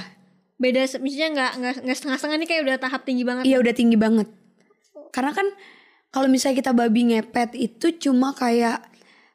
Beda 0.62 0.86
misalnya 1.02 1.30
nggak 1.34 1.52
nggak 1.58 1.76
nggak 1.88 1.98
setengah-setengah 1.98 2.38
nih 2.38 2.50
kayak 2.54 2.62
udah 2.70 2.78
tahap 2.78 3.02
tinggi 3.02 3.24
banget. 3.26 3.44
iya 3.50 3.58
udah 3.58 3.74
tinggi 3.74 3.98
banget. 3.98 4.28
Karena 5.10 5.32
kan 5.34 5.48
kalau 6.14 6.28
misalnya 6.28 6.62
kita 6.62 6.72
babi 6.76 7.02
ngepet 7.10 7.58
itu 7.58 7.88
cuma 7.98 8.38
kayak 8.38 8.91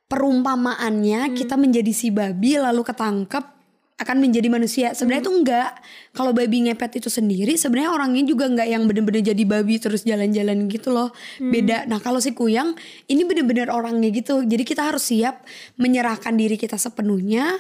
perumpamaannya 0.07 1.35
kita 1.35 1.59
menjadi 1.59 1.93
si 1.93 2.15
babi 2.15 2.59
lalu 2.59 2.87
ketangkep 2.87 3.57
akan 3.97 4.17
menjadi 4.21 4.49
manusia. 4.53 4.93
Sebenarnya 4.93 5.25
itu 5.25 5.33
enggak. 5.33 5.71
Kalau 6.13 6.37
babi 6.37 6.69
ngepet 6.69 7.01
itu 7.01 7.09
sendiri 7.09 7.57
sebenarnya 7.57 7.97
orangnya 7.97 8.29
juga 8.29 8.45
enggak 8.45 8.69
yang 8.69 8.85
bener-bener 8.85 9.25
jadi 9.25 9.43
babi 9.49 9.81
terus 9.81 10.05
jalan-jalan 10.05 10.69
gitu 10.69 10.93
loh. 10.93 11.17
Beda. 11.41 11.89
Nah, 11.89 11.97
kalau 12.05 12.21
si 12.21 12.37
kuyang 12.37 12.77
ini 13.09 13.25
bener-bener 13.25 13.73
orangnya 13.73 14.13
gitu. 14.13 14.45
Jadi 14.45 14.69
kita 14.69 14.93
harus 14.93 15.09
siap 15.09 15.49
menyerahkan 15.81 16.37
diri 16.37 16.61
kita 16.61 16.77
sepenuhnya 16.77 17.57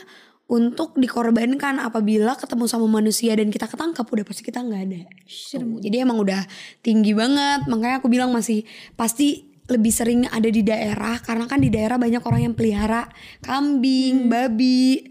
untuk 0.46 0.94
dikorbankan 0.94 1.82
apabila 1.82 2.38
ketemu 2.38 2.70
sama 2.70 2.86
manusia 2.86 3.34
dan 3.34 3.50
kita 3.50 3.66
ketangkap 3.66 4.06
udah 4.06 4.24
pasti 4.28 4.44
kita 4.44 4.60
nggak 4.60 4.82
ada. 4.92 5.00
Tuh. 5.24 5.80
Jadi 5.80 5.96
emang 6.04 6.20
udah 6.20 6.44
tinggi 6.84 7.16
banget. 7.16 7.64
Makanya 7.64 8.04
aku 8.04 8.12
bilang 8.12 8.28
masih 8.28 8.68
pasti 8.92 9.55
lebih 9.66 9.92
sering 9.92 10.30
ada 10.30 10.46
di 10.46 10.62
daerah 10.62 11.18
karena 11.18 11.50
kan 11.50 11.58
di 11.58 11.70
daerah 11.70 11.98
banyak 11.98 12.22
orang 12.22 12.50
yang 12.50 12.54
pelihara 12.54 13.10
kambing, 13.42 14.30
babi, 14.30 15.10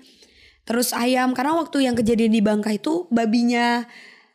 terus 0.63 0.95
ayam. 0.95 1.35
Karena 1.35 1.59
waktu 1.59 1.87
yang 1.87 1.95
kejadian 1.95 2.31
di 2.31 2.41
Bangka 2.41 2.71
itu 2.71 3.07
babinya 3.11 3.83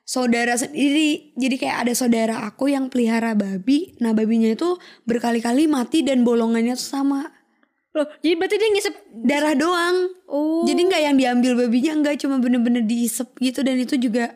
saudara 0.05 0.59
sendiri. 0.59 1.33
Jadi 1.39 1.55
kayak 1.55 1.77
ada 1.87 1.93
saudara 1.95 2.37
aku 2.43 2.69
yang 2.69 2.91
pelihara 2.91 3.39
babi. 3.39 3.95
Nah 4.03 4.11
babinya 4.11 4.51
itu 4.51 4.77
berkali-kali 5.07 5.71
mati 5.71 6.03
dan 6.03 6.27
bolongannya 6.27 6.75
tuh 6.75 6.89
sama. 6.99 7.23
Loh, 7.91 8.07
jadi 8.23 8.39
berarti 8.39 8.55
dia 8.55 8.71
ngisep 8.71 8.95
darah 9.27 9.55
doang. 9.59 9.97
Oh. 10.31 10.63
jadi 10.63 10.79
nggak 10.87 11.03
yang 11.11 11.17
diambil 11.19 11.53
babinya 11.59 11.93
nggak 11.99 12.23
cuma 12.23 12.39
bener-bener 12.39 12.87
diisep 12.87 13.35
gitu. 13.43 13.67
Dan 13.67 13.83
itu 13.83 13.99
juga 13.99 14.31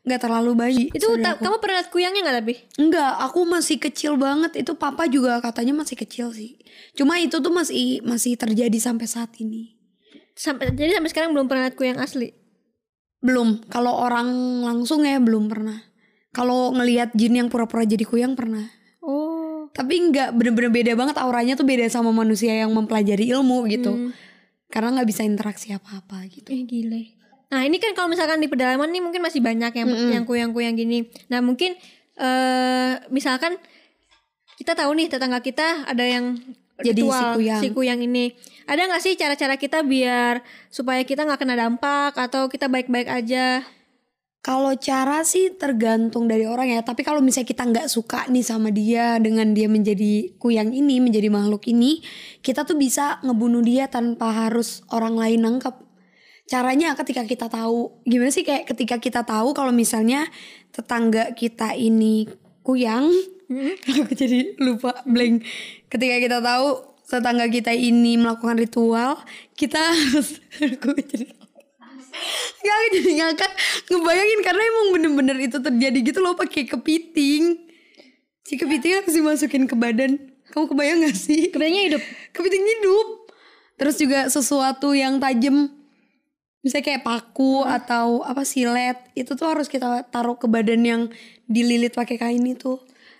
nggak 0.00 0.20
terlalu 0.20 0.52
bayi 0.56 0.84
Itu 0.96 1.20
ta- 1.20 1.36
kamu 1.36 1.60
pernah 1.60 1.76
lihat 1.80 1.92
kuyangnya 1.92 2.20
nggak 2.24 2.36
tapi? 2.40 2.54
Enggak, 2.80 3.12
aku 3.20 3.40
masih 3.44 3.76
kecil 3.76 4.16
banget. 4.16 4.56
Itu 4.64 4.72
papa 4.76 5.04
juga 5.04 5.40
katanya 5.44 5.76
masih 5.76 5.96
kecil 6.00 6.32
sih. 6.32 6.56
Cuma 6.96 7.20
itu 7.20 7.36
tuh 7.36 7.52
masih 7.52 8.00
masih 8.00 8.36
terjadi 8.40 8.78
sampai 8.80 9.04
saat 9.04 9.36
ini. 9.38 9.76
Sampai 10.32 10.72
jadi 10.72 10.96
sampai 10.96 11.10
sekarang 11.12 11.36
belum 11.36 11.46
pernah 11.52 11.68
lihat 11.68 11.76
kuyang 11.76 12.00
asli. 12.00 12.32
Belum. 13.20 13.60
Kalau 13.68 13.92
orang 13.92 14.60
langsung 14.64 15.04
ya 15.04 15.20
belum 15.20 15.52
pernah. 15.52 15.84
Kalau 16.32 16.72
ngelihat 16.72 17.12
jin 17.12 17.36
yang 17.36 17.48
pura-pura 17.52 17.84
jadi 17.84 18.08
kuyang 18.08 18.32
pernah. 18.32 18.64
Oh. 19.04 19.68
Tapi 19.76 20.00
enggak 20.00 20.32
bener-bener 20.32 20.72
beda 20.72 20.92
banget 20.96 21.16
auranya 21.20 21.54
tuh 21.60 21.68
beda 21.68 21.84
sama 21.92 22.08
manusia 22.08 22.56
yang 22.56 22.72
mempelajari 22.72 23.28
ilmu 23.36 23.68
gitu. 23.68 24.16
Karena 24.72 24.96
nggak 24.96 25.08
bisa 25.12 25.28
interaksi 25.28 25.76
apa-apa 25.76 26.24
gitu. 26.32 26.48
Eh 26.48 26.64
gile. 26.64 27.19
Nah 27.50 27.66
ini 27.66 27.82
kan 27.82 27.92
kalau 27.98 28.06
misalkan 28.06 28.38
di 28.38 28.46
pedalaman 28.46 28.88
nih 28.94 29.02
mungkin 29.02 29.20
masih 29.20 29.42
banyak 29.42 29.74
yang 29.74 29.88
yang 30.10 30.24
kuyang-kuyang 30.24 30.78
gini. 30.78 31.10
Nah 31.26 31.42
mungkin 31.42 31.74
eh 32.20 32.92
misalkan 33.10 33.58
kita 34.60 34.76
tahu 34.76 34.92
nih 34.94 35.10
tetangga 35.10 35.40
kita 35.42 35.88
ada 35.88 36.04
yang 36.04 36.38
Jadi 36.80 37.02
si 37.02 37.08
ritual, 37.10 37.36
kuyang. 37.36 37.60
si 37.60 37.66
kuyang 37.74 38.00
ini. 38.00 38.32
Ada 38.64 38.88
nggak 38.88 39.02
sih 39.02 39.12
cara-cara 39.18 39.58
kita 39.58 39.82
biar 39.84 40.40
supaya 40.70 41.02
kita 41.04 41.26
nggak 41.26 41.40
kena 41.42 41.56
dampak 41.58 42.16
atau 42.16 42.48
kita 42.48 42.70
baik-baik 42.70 43.10
aja? 43.10 43.66
Kalau 44.40 44.72
cara 44.80 45.20
sih 45.20 45.52
tergantung 45.52 46.24
dari 46.24 46.48
orang 46.48 46.72
ya. 46.72 46.80
Tapi 46.80 47.04
kalau 47.04 47.20
misalnya 47.20 47.52
kita 47.52 47.62
nggak 47.68 47.86
suka 47.92 48.24
nih 48.32 48.40
sama 48.40 48.72
dia 48.72 49.20
dengan 49.20 49.52
dia 49.52 49.68
menjadi 49.68 50.32
kuyang 50.40 50.72
ini, 50.72 50.96
menjadi 50.96 51.28
makhluk 51.28 51.68
ini, 51.68 52.00
kita 52.40 52.64
tuh 52.64 52.80
bisa 52.80 53.20
ngebunuh 53.20 53.60
dia 53.60 53.92
tanpa 53.92 54.32
harus 54.48 54.80
orang 54.88 55.20
lain 55.20 55.44
nangkep. 55.44 55.89
Caranya 56.50 56.98
ketika 56.98 57.22
kita 57.22 57.46
tahu, 57.46 58.02
gimana 58.02 58.34
sih 58.34 58.42
kayak 58.42 58.66
ketika 58.74 58.98
kita 58.98 59.22
tahu 59.22 59.54
kalau 59.54 59.70
misalnya 59.70 60.26
tetangga 60.74 61.30
kita 61.38 61.78
ini 61.78 62.26
kuyang, 62.66 63.06
aku 64.02 64.12
jadi 64.18 64.58
lupa 64.58 64.98
blank. 65.06 65.46
Ketika 65.86 66.16
kita 66.18 66.38
tahu 66.42 66.90
tetangga 67.06 67.46
kita 67.46 67.70
ini 67.70 68.18
melakukan 68.18 68.58
ritual, 68.58 69.22
kita 69.54 69.78
harus 69.78 70.42
aku 70.74 70.90
jadi 70.98 71.38
Gak 72.60 72.74
aku 72.74 72.88
jadi 72.98 73.10
ngakak 73.22 73.52
ngebayangin 73.88 74.40
karena 74.42 74.62
emang 74.66 74.86
bener-bener 74.92 75.36
itu 75.40 75.56
terjadi 75.62 75.98
gitu 76.02 76.18
loh 76.18 76.34
pakai 76.34 76.66
kepiting. 76.66 77.56
Si 78.42 78.58
kepiting 78.58 79.00
harus 79.00 79.14
dimasukin 79.14 79.64
ke 79.70 79.78
badan. 79.78 80.18
Kamu 80.50 80.66
kebayang 80.66 81.06
gak 81.06 81.14
sih? 81.14 81.48
Kepitingnya 81.48 81.82
hidup. 81.94 82.02
Kepiting 82.34 82.64
hidup. 82.66 83.06
Terus 83.78 83.96
juga 83.96 84.26
sesuatu 84.28 84.92
yang 84.92 85.16
tajam 85.22 85.79
Misalnya 86.60 86.84
kayak 86.86 87.02
paku 87.02 87.64
atau 87.64 88.20
apa 88.20 88.44
silet 88.44 89.00
itu 89.14 89.32
tuh 89.32 89.48
harus 89.48 89.64
kita 89.64 90.04
taruh 90.08 90.36
ke 90.36 90.44
badan 90.44 90.84
yang 90.84 91.02
dililit 91.44 91.96
pakai 91.96 92.16
kain 92.16 92.44
itu. 92.44 92.76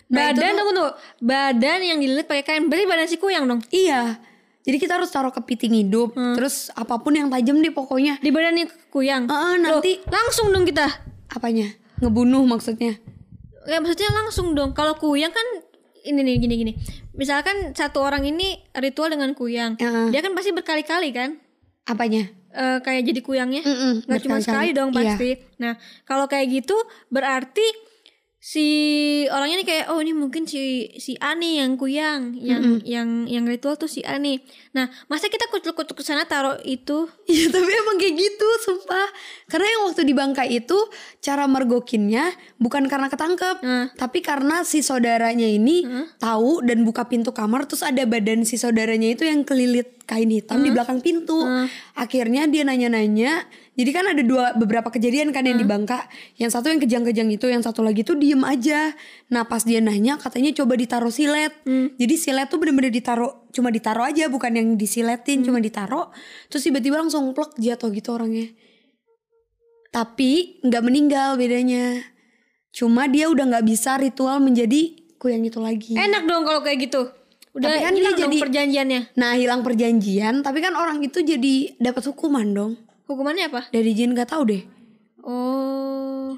Nah, 0.07 0.29
itu 0.29 0.37
badan 0.37 0.45
tuh- 0.45 0.57
tunggu 0.61 0.73
tunggu. 0.75 0.91
Badan 1.19 1.79
yang 1.81 1.97
dililit 1.97 2.27
pakai 2.27 2.43
kain. 2.43 2.69
Berarti 2.69 2.85
badan 2.85 3.07
si 3.07 3.17
kuyang 3.17 3.49
dong. 3.49 3.61
Iya. 3.69 4.21
Jadi 4.61 4.77
kita 4.77 5.01
harus 5.01 5.09
taruh 5.09 5.33
kepiting 5.33 5.73
hidup, 5.73 6.13
terus 6.37 6.69
apa 6.77 7.01
pun 7.01 7.17
yang 7.17 7.33
tajam 7.33 7.57
deh 7.57 7.73
pokoknya. 7.73 8.21
Di 8.21 8.29
badan 8.29 8.61
kuyang. 8.93 9.25
Heeh, 9.25 9.53
Loh, 9.57 9.81
nanti 9.81 9.97
langsung 10.05 10.53
dong 10.53 10.69
kita. 10.69 10.85
apanya? 11.31 11.65
Ngebunuh 11.97 12.45
maksudnya. 12.45 12.99
Ya 13.65 13.81
maksudnya 13.81 14.13
langsung 14.13 14.53
dong. 14.53 14.75
Kalau 14.75 14.99
kuyang 15.01 15.33
kan 15.33 15.47
ini 16.03 16.21
nih 16.21 16.35
gini 16.37 16.55
gini. 16.59 16.73
Misalkan 17.17 17.73
satu 17.73 18.05
orang 18.05 18.21
ini 18.21 18.61
ritual 18.75 19.09
dengan 19.09 19.33
kuyang. 19.33 19.81
Heeh. 19.81 20.13
Dia 20.13 20.21
kan 20.21 20.37
pasti 20.37 20.53
berkali-kali 20.53 21.09
kan. 21.09 21.41
Apanya? 21.87 22.29
Eh, 22.51 22.79
kayak 22.83 23.01
jadi 23.07 23.19
kuyangnya. 23.19 23.63
Nggak 23.63 24.19
cuma 24.21 24.37
berkali-kali. 24.37 24.43
sekali 24.43 24.69
dong 24.75 24.89
Iya. 24.91 24.97
pasti. 24.99 25.29
Nah, 25.57 25.73
kalau 26.03 26.25
kayak 26.27 26.47
gitu 26.51 26.75
berarti 27.07 27.63
si 28.41 28.65
orangnya 29.29 29.61
nih 29.61 29.67
kayak 29.69 29.85
oh 29.93 30.01
ini 30.01 30.17
mungkin 30.17 30.49
si 30.49 30.89
si 30.97 31.13
Ani 31.21 31.61
yang 31.61 31.77
kuyang, 31.77 32.33
yang 32.33 32.81
yang 32.81 33.09
yang 33.29 33.45
ritual 33.45 33.77
tuh 33.77 33.85
si 33.85 34.01
Ani. 34.01 34.41
Nah, 34.73 34.89
masa 35.05 35.29
kita 35.29 35.45
kucuk-kucuk 35.53 35.93
ke 35.93 36.01
sana 36.01 36.25
taruh 36.25 36.57
itu? 36.65 37.05
Iya 37.29 37.53
tapi 37.53 37.69
emang 37.69 37.95
kayak 38.01 38.15
gitu 38.17 38.47
sumpah 38.65 39.07
Karena 39.47 39.67
yang 39.67 39.81
waktu 39.87 40.03
di 40.03 40.11
Bangka 40.11 40.43
itu 40.43 40.75
Cara 41.19 41.47
mergokinnya 41.47 42.27
Bukan 42.59 42.91
karena 42.91 43.07
ketangkep 43.07 43.63
Nah. 43.63 43.87
Tapi 43.95 44.19
karena 44.19 44.63
si 44.67 44.83
saudaranya 44.83 45.47
ini 45.47 45.83
Tahu 46.17 46.63
dan 46.67 46.83
buka 46.83 47.07
pintu 47.07 47.31
kamar 47.31 47.67
Terus 47.67 47.83
ada 47.83 48.03
badan 48.03 48.43
si 48.43 48.59
saudaranya 48.59 49.11
itu 49.11 49.23
yang 49.23 49.47
kelilit 49.47 50.03
kain 50.03 50.27
hitam 50.27 50.59
di 50.59 50.71
belakang 50.75 50.99
pintu 50.99 51.39
Akhirnya 51.95 52.47
dia 52.47 52.63
nanya-nanya 52.65 53.47
Jadi 53.81 53.97
kan 53.97 54.05
ada 54.05 54.21
dua 54.21 54.53
beberapa 54.53 54.93
kejadian 54.93 55.33
kan 55.33 55.41
yang 55.41 55.57
di 55.57 55.65
Bangka. 55.65 56.05
Yang 56.37 56.53
satu 56.53 56.69
yang 56.69 56.77
kejang-kejang 56.77 57.33
itu 57.33 57.49
Yang 57.49 57.65
satu 57.65 57.81
lagi 57.81 58.05
tuh 58.05 58.13
diem 58.13 58.37
aja. 58.45 58.93
Nah 59.33 59.49
pas 59.49 59.65
dia 59.65 59.81
nanya 59.81 60.21
katanya 60.21 60.53
coba 60.53 60.77
ditaruh 60.77 61.09
silet. 61.09 61.49
Jadi 61.97 62.13
silet 62.13 62.45
tuh 62.45 62.61
bener-bener 62.61 62.93
ditaruh 62.93 63.49
Cuma 63.49 63.73
ditaruh 63.73 64.05
aja 64.05 64.29
bukan 64.29 64.53
yang 64.53 64.67
disiletin 64.77 65.41
Cuma 65.41 65.57
ditaruh. 65.57 66.13
Terus 66.53 66.61
tiba-tiba 66.61 67.01
langsung 67.01 67.33
plek 67.33 67.57
jatuh 67.57 67.89
gitu 67.89 68.13
orangnya. 68.13 68.53
Tapi 69.89 70.61
nggak 70.61 70.83
meninggal 70.85 71.41
bedanya. 71.41 72.05
Cuma 72.69 73.09
dia 73.09 73.33
udah 73.33 73.49
nggak 73.49 73.65
bisa 73.65 73.97
ritual 73.97 74.37
menjadi 74.37 74.93
kuyang 75.17 75.41
itu 75.41 75.57
lagi. 75.57 75.97
Enak 75.97 76.29
dong 76.29 76.45
kalau 76.45 76.61
kayak 76.61 76.85
gitu. 76.85 77.09
Udah 77.57 77.67
Tapi 77.67 77.81
kan 77.81 77.93
hilang 77.97 78.13
dia 78.13 78.23
jadi- 78.29 78.41
perjanjiannya. 78.45 79.01
Nah 79.17 79.35
hilang 79.35 79.65
perjanjian 79.65 80.39
Tapi 80.39 80.63
kan 80.63 80.71
orang 80.71 81.03
itu 81.03 81.19
jadi 81.19 81.75
dapat 81.81 82.07
hukuman 82.07 82.47
dong 82.47 82.73
Hukumannya 83.11 83.51
apa? 83.51 83.61
Dari 83.69 83.91
jin 83.91 84.15
gak 84.15 84.31
tahu 84.31 84.43
deh 84.47 84.63
Oh. 85.21 86.33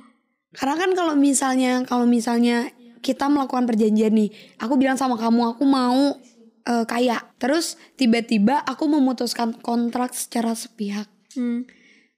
Karena 0.53 0.75
kan 0.75 0.92
kalau 0.94 1.15
misalnya 1.15 1.82
kalau 1.88 2.03
misalnya 2.03 2.68
kita 3.00 3.27
melakukan 3.27 3.63
perjanjian 3.68 4.12
nih, 4.12 4.30
aku 4.60 4.75
bilang 4.75 4.96
sama 4.96 5.15
kamu 5.15 5.56
aku 5.56 5.63
mau 5.63 6.20
eh, 6.63 6.86
kaya. 6.88 7.20
Terus 7.39 7.75
tiba-tiba 7.96 8.60
aku 8.60 8.88
memutuskan 8.88 9.56
kontrak 9.60 10.12
secara 10.12 10.51
sepihak. 10.56 11.08
Hmm. 11.36 11.63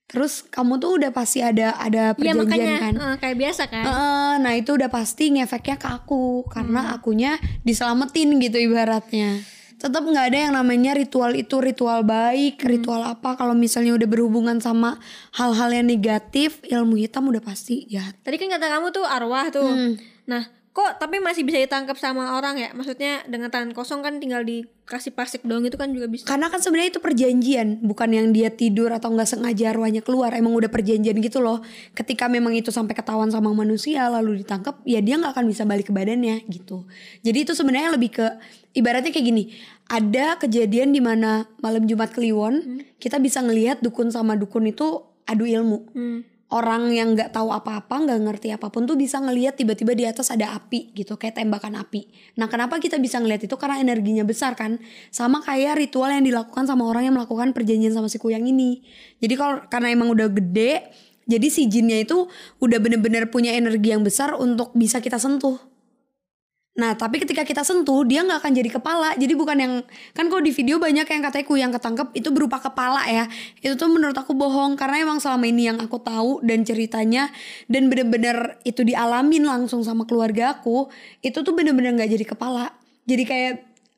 Terus 0.06 0.46
kamu 0.46 0.78
tuh 0.78 1.02
udah 1.02 1.10
pasti 1.10 1.42
ada 1.42 1.74
ada 1.82 2.14
Iya 2.14 2.18
perjanjian 2.18 2.46
makanya 2.46 2.76
kan? 2.78 2.94
eh, 2.94 3.16
kayak 3.18 3.38
biasa 3.42 3.64
kan. 3.70 3.84
Heeh, 3.90 4.32
nah 4.46 4.54
itu 4.54 4.70
udah 4.78 4.90
pasti 4.94 5.34
ngefeknya 5.34 5.78
ke 5.82 5.88
aku 5.90 6.46
karena 6.46 6.94
akunya 6.94 7.42
diselamatin 7.66 8.38
gitu 8.38 8.58
ibaratnya. 8.62 9.42
Tetap 9.76 10.08
nggak 10.08 10.26
ada 10.32 10.38
yang 10.50 10.54
namanya 10.56 10.96
ritual 10.96 11.36
itu 11.36 11.60
ritual 11.60 12.08
baik, 12.08 12.64
ritual 12.64 13.04
apa 13.04 13.36
kalau 13.36 13.52
misalnya 13.52 13.92
udah 13.92 14.08
berhubungan 14.08 14.58
sama 14.64 14.96
hal-hal 15.36 15.70
yang 15.70 15.88
negatif, 15.88 16.64
ilmu 16.64 16.96
hitam 16.96 17.28
udah 17.28 17.44
pasti 17.44 17.84
jahat. 17.92 18.16
Tadi 18.24 18.40
kan 18.40 18.56
kata 18.56 18.66
kamu 18.72 18.88
tuh 18.96 19.04
arwah 19.04 19.52
tuh. 19.52 19.68
Hmm. 19.68 20.00
Nah, 20.32 20.48
kok 20.76 21.00
tapi 21.00 21.24
masih 21.24 21.48
bisa 21.48 21.56
ditangkap 21.60 21.96
sama 21.96 22.36
orang 22.36 22.60
ya? 22.60 22.70
Maksudnya 22.76 23.24
dengan 23.32 23.48
tangan 23.48 23.72
kosong 23.72 24.04
kan 24.04 24.20
tinggal 24.20 24.44
dikasih 24.44 25.16
plastik 25.16 25.44
doang 25.48 25.64
itu 25.64 25.80
kan 25.80 25.88
juga 25.92 26.12
bisa. 26.12 26.28
Karena 26.28 26.52
kan 26.52 26.60
sebenarnya 26.60 26.96
itu 26.96 27.00
perjanjian, 27.00 27.80
bukan 27.80 28.10
yang 28.12 28.28
dia 28.36 28.52
tidur 28.52 28.92
atau 28.92 29.12
nggak 29.12 29.28
sengaja 29.28 29.72
arwahnya 29.72 30.04
keluar. 30.04 30.36
Emang 30.36 30.52
udah 30.52 30.68
perjanjian 30.68 31.16
gitu 31.24 31.40
loh. 31.40 31.64
Ketika 31.96 32.28
memang 32.28 32.52
itu 32.56 32.76
sampai 32.76 32.92
ketahuan 32.92 33.32
sama 33.32 33.56
manusia 33.56 34.08
lalu 34.12 34.44
ditangkap, 34.44 34.84
ya 34.84 35.00
dia 35.00 35.16
nggak 35.16 35.32
akan 35.32 35.46
bisa 35.48 35.64
balik 35.64 35.88
ke 35.88 35.94
badannya 35.96 36.44
gitu. 36.52 36.84
Jadi 37.24 37.48
itu 37.48 37.56
sebenarnya 37.56 37.96
lebih 37.96 38.12
ke 38.12 38.28
ibaratnya 38.76 39.10
kayak 39.10 39.26
gini. 39.26 39.44
Ada 39.88 40.38
kejadian 40.38 40.92
di 40.92 41.02
mana 41.02 41.48
malam 41.64 41.88
Jumat 41.88 42.12
Kliwon 42.12 42.84
kita 43.00 43.18
bisa 43.18 43.42
ngelihat 43.42 43.80
dukun 43.82 44.12
sama 44.12 44.36
dukun 44.36 44.68
itu 44.70 45.02
adu 45.26 45.48
ilmu. 45.48 45.80
Hmm. 45.96 46.22
Orang 46.46 46.94
yang 46.94 47.18
nggak 47.18 47.34
tahu 47.34 47.50
apa-apa, 47.50 48.06
nggak 48.06 48.20
ngerti 48.22 48.48
apa 48.54 48.70
pun 48.70 48.86
tuh 48.86 48.94
bisa 48.94 49.18
ngelihat 49.18 49.58
tiba-tiba 49.58 49.98
di 49.98 50.06
atas 50.06 50.30
ada 50.30 50.54
api 50.54 50.94
gitu, 50.94 51.18
kayak 51.18 51.42
tembakan 51.42 51.74
api. 51.74 52.06
Nah, 52.38 52.46
kenapa 52.46 52.78
kita 52.78 53.02
bisa 53.02 53.18
ngelihat 53.18 53.50
itu? 53.50 53.58
Karena 53.58 53.82
energinya 53.82 54.22
besar 54.22 54.54
kan. 54.54 54.78
Sama 55.10 55.42
kayak 55.42 55.82
ritual 55.82 56.14
yang 56.14 56.22
dilakukan 56.22 56.70
sama 56.70 56.86
orang 56.86 57.10
yang 57.10 57.18
melakukan 57.18 57.50
perjanjian 57.50 57.98
sama 57.98 58.14
si 58.14 58.22
kuyang 58.22 58.46
ini. 58.46 58.86
Jadi 59.26 59.34
kalau 59.34 59.66
karena 59.74 59.90
emang 59.90 60.14
udah 60.14 60.30
gede, 60.30 60.86
jadi 61.26 61.48
si 61.50 61.66
jinnya 61.66 62.06
itu 62.06 62.30
udah 62.62 62.78
bener-bener 62.78 63.34
punya 63.34 63.58
energi 63.58 63.90
yang 63.90 64.06
besar 64.06 64.38
untuk 64.38 64.70
bisa 64.78 65.02
kita 65.02 65.18
sentuh. 65.18 65.58
Nah, 66.76 66.92
tapi 66.92 67.24
ketika 67.24 67.48
kita 67.48 67.64
sentuh, 67.64 68.04
dia 68.04 68.20
nggak 68.20 68.44
akan 68.44 68.52
jadi 68.52 68.70
kepala. 68.76 69.16
Jadi 69.16 69.32
bukan 69.32 69.56
yang 69.56 69.74
kan 70.12 70.28
kalau 70.28 70.44
di 70.44 70.52
video 70.52 70.76
banyak 70.76 71.08
yang 71.08 71.24
katanya 71.24 71.46
kuyang 71.48 71.72
ketangkep 71.72 72.12
itu 72.12 72.36
berupa 72.36 72.60
kepala 72.60 73.08
ya. 73.08 73.32
Itu 73.64 73.80
tuh 73.80 73.88
menurut 73.88 74.16
aku 74.20 74.36
bohong 74.36 74.76
karena 74.76 75.08
emang 75.08 75.24
selama 75.24 75.48
ini 75.48 75.72
yang 75.72 75.80
aku 75.80 76.04
tahu 76.04 76.44
dan 76.44 76.68
ceritanya 76.68 77.32
dan 77.72 77.88
bener-bener 77.88 78.60
itu 78.68 78.84
dialamin 78.84 79.48
langsung 79.48 79.88
sama 79.88 80.04
keluarga 80.04 80.60
aku, 80.60 80.92
itu 81.24 81.40
tuh 81.40 81.56
bener-bener 81.56 81.96
nggak 81.96 82.12
jadi 82.12 82.26
kepala. 82.36 82.76
Jadi 83.08 83.24
kayak 83.24 83.54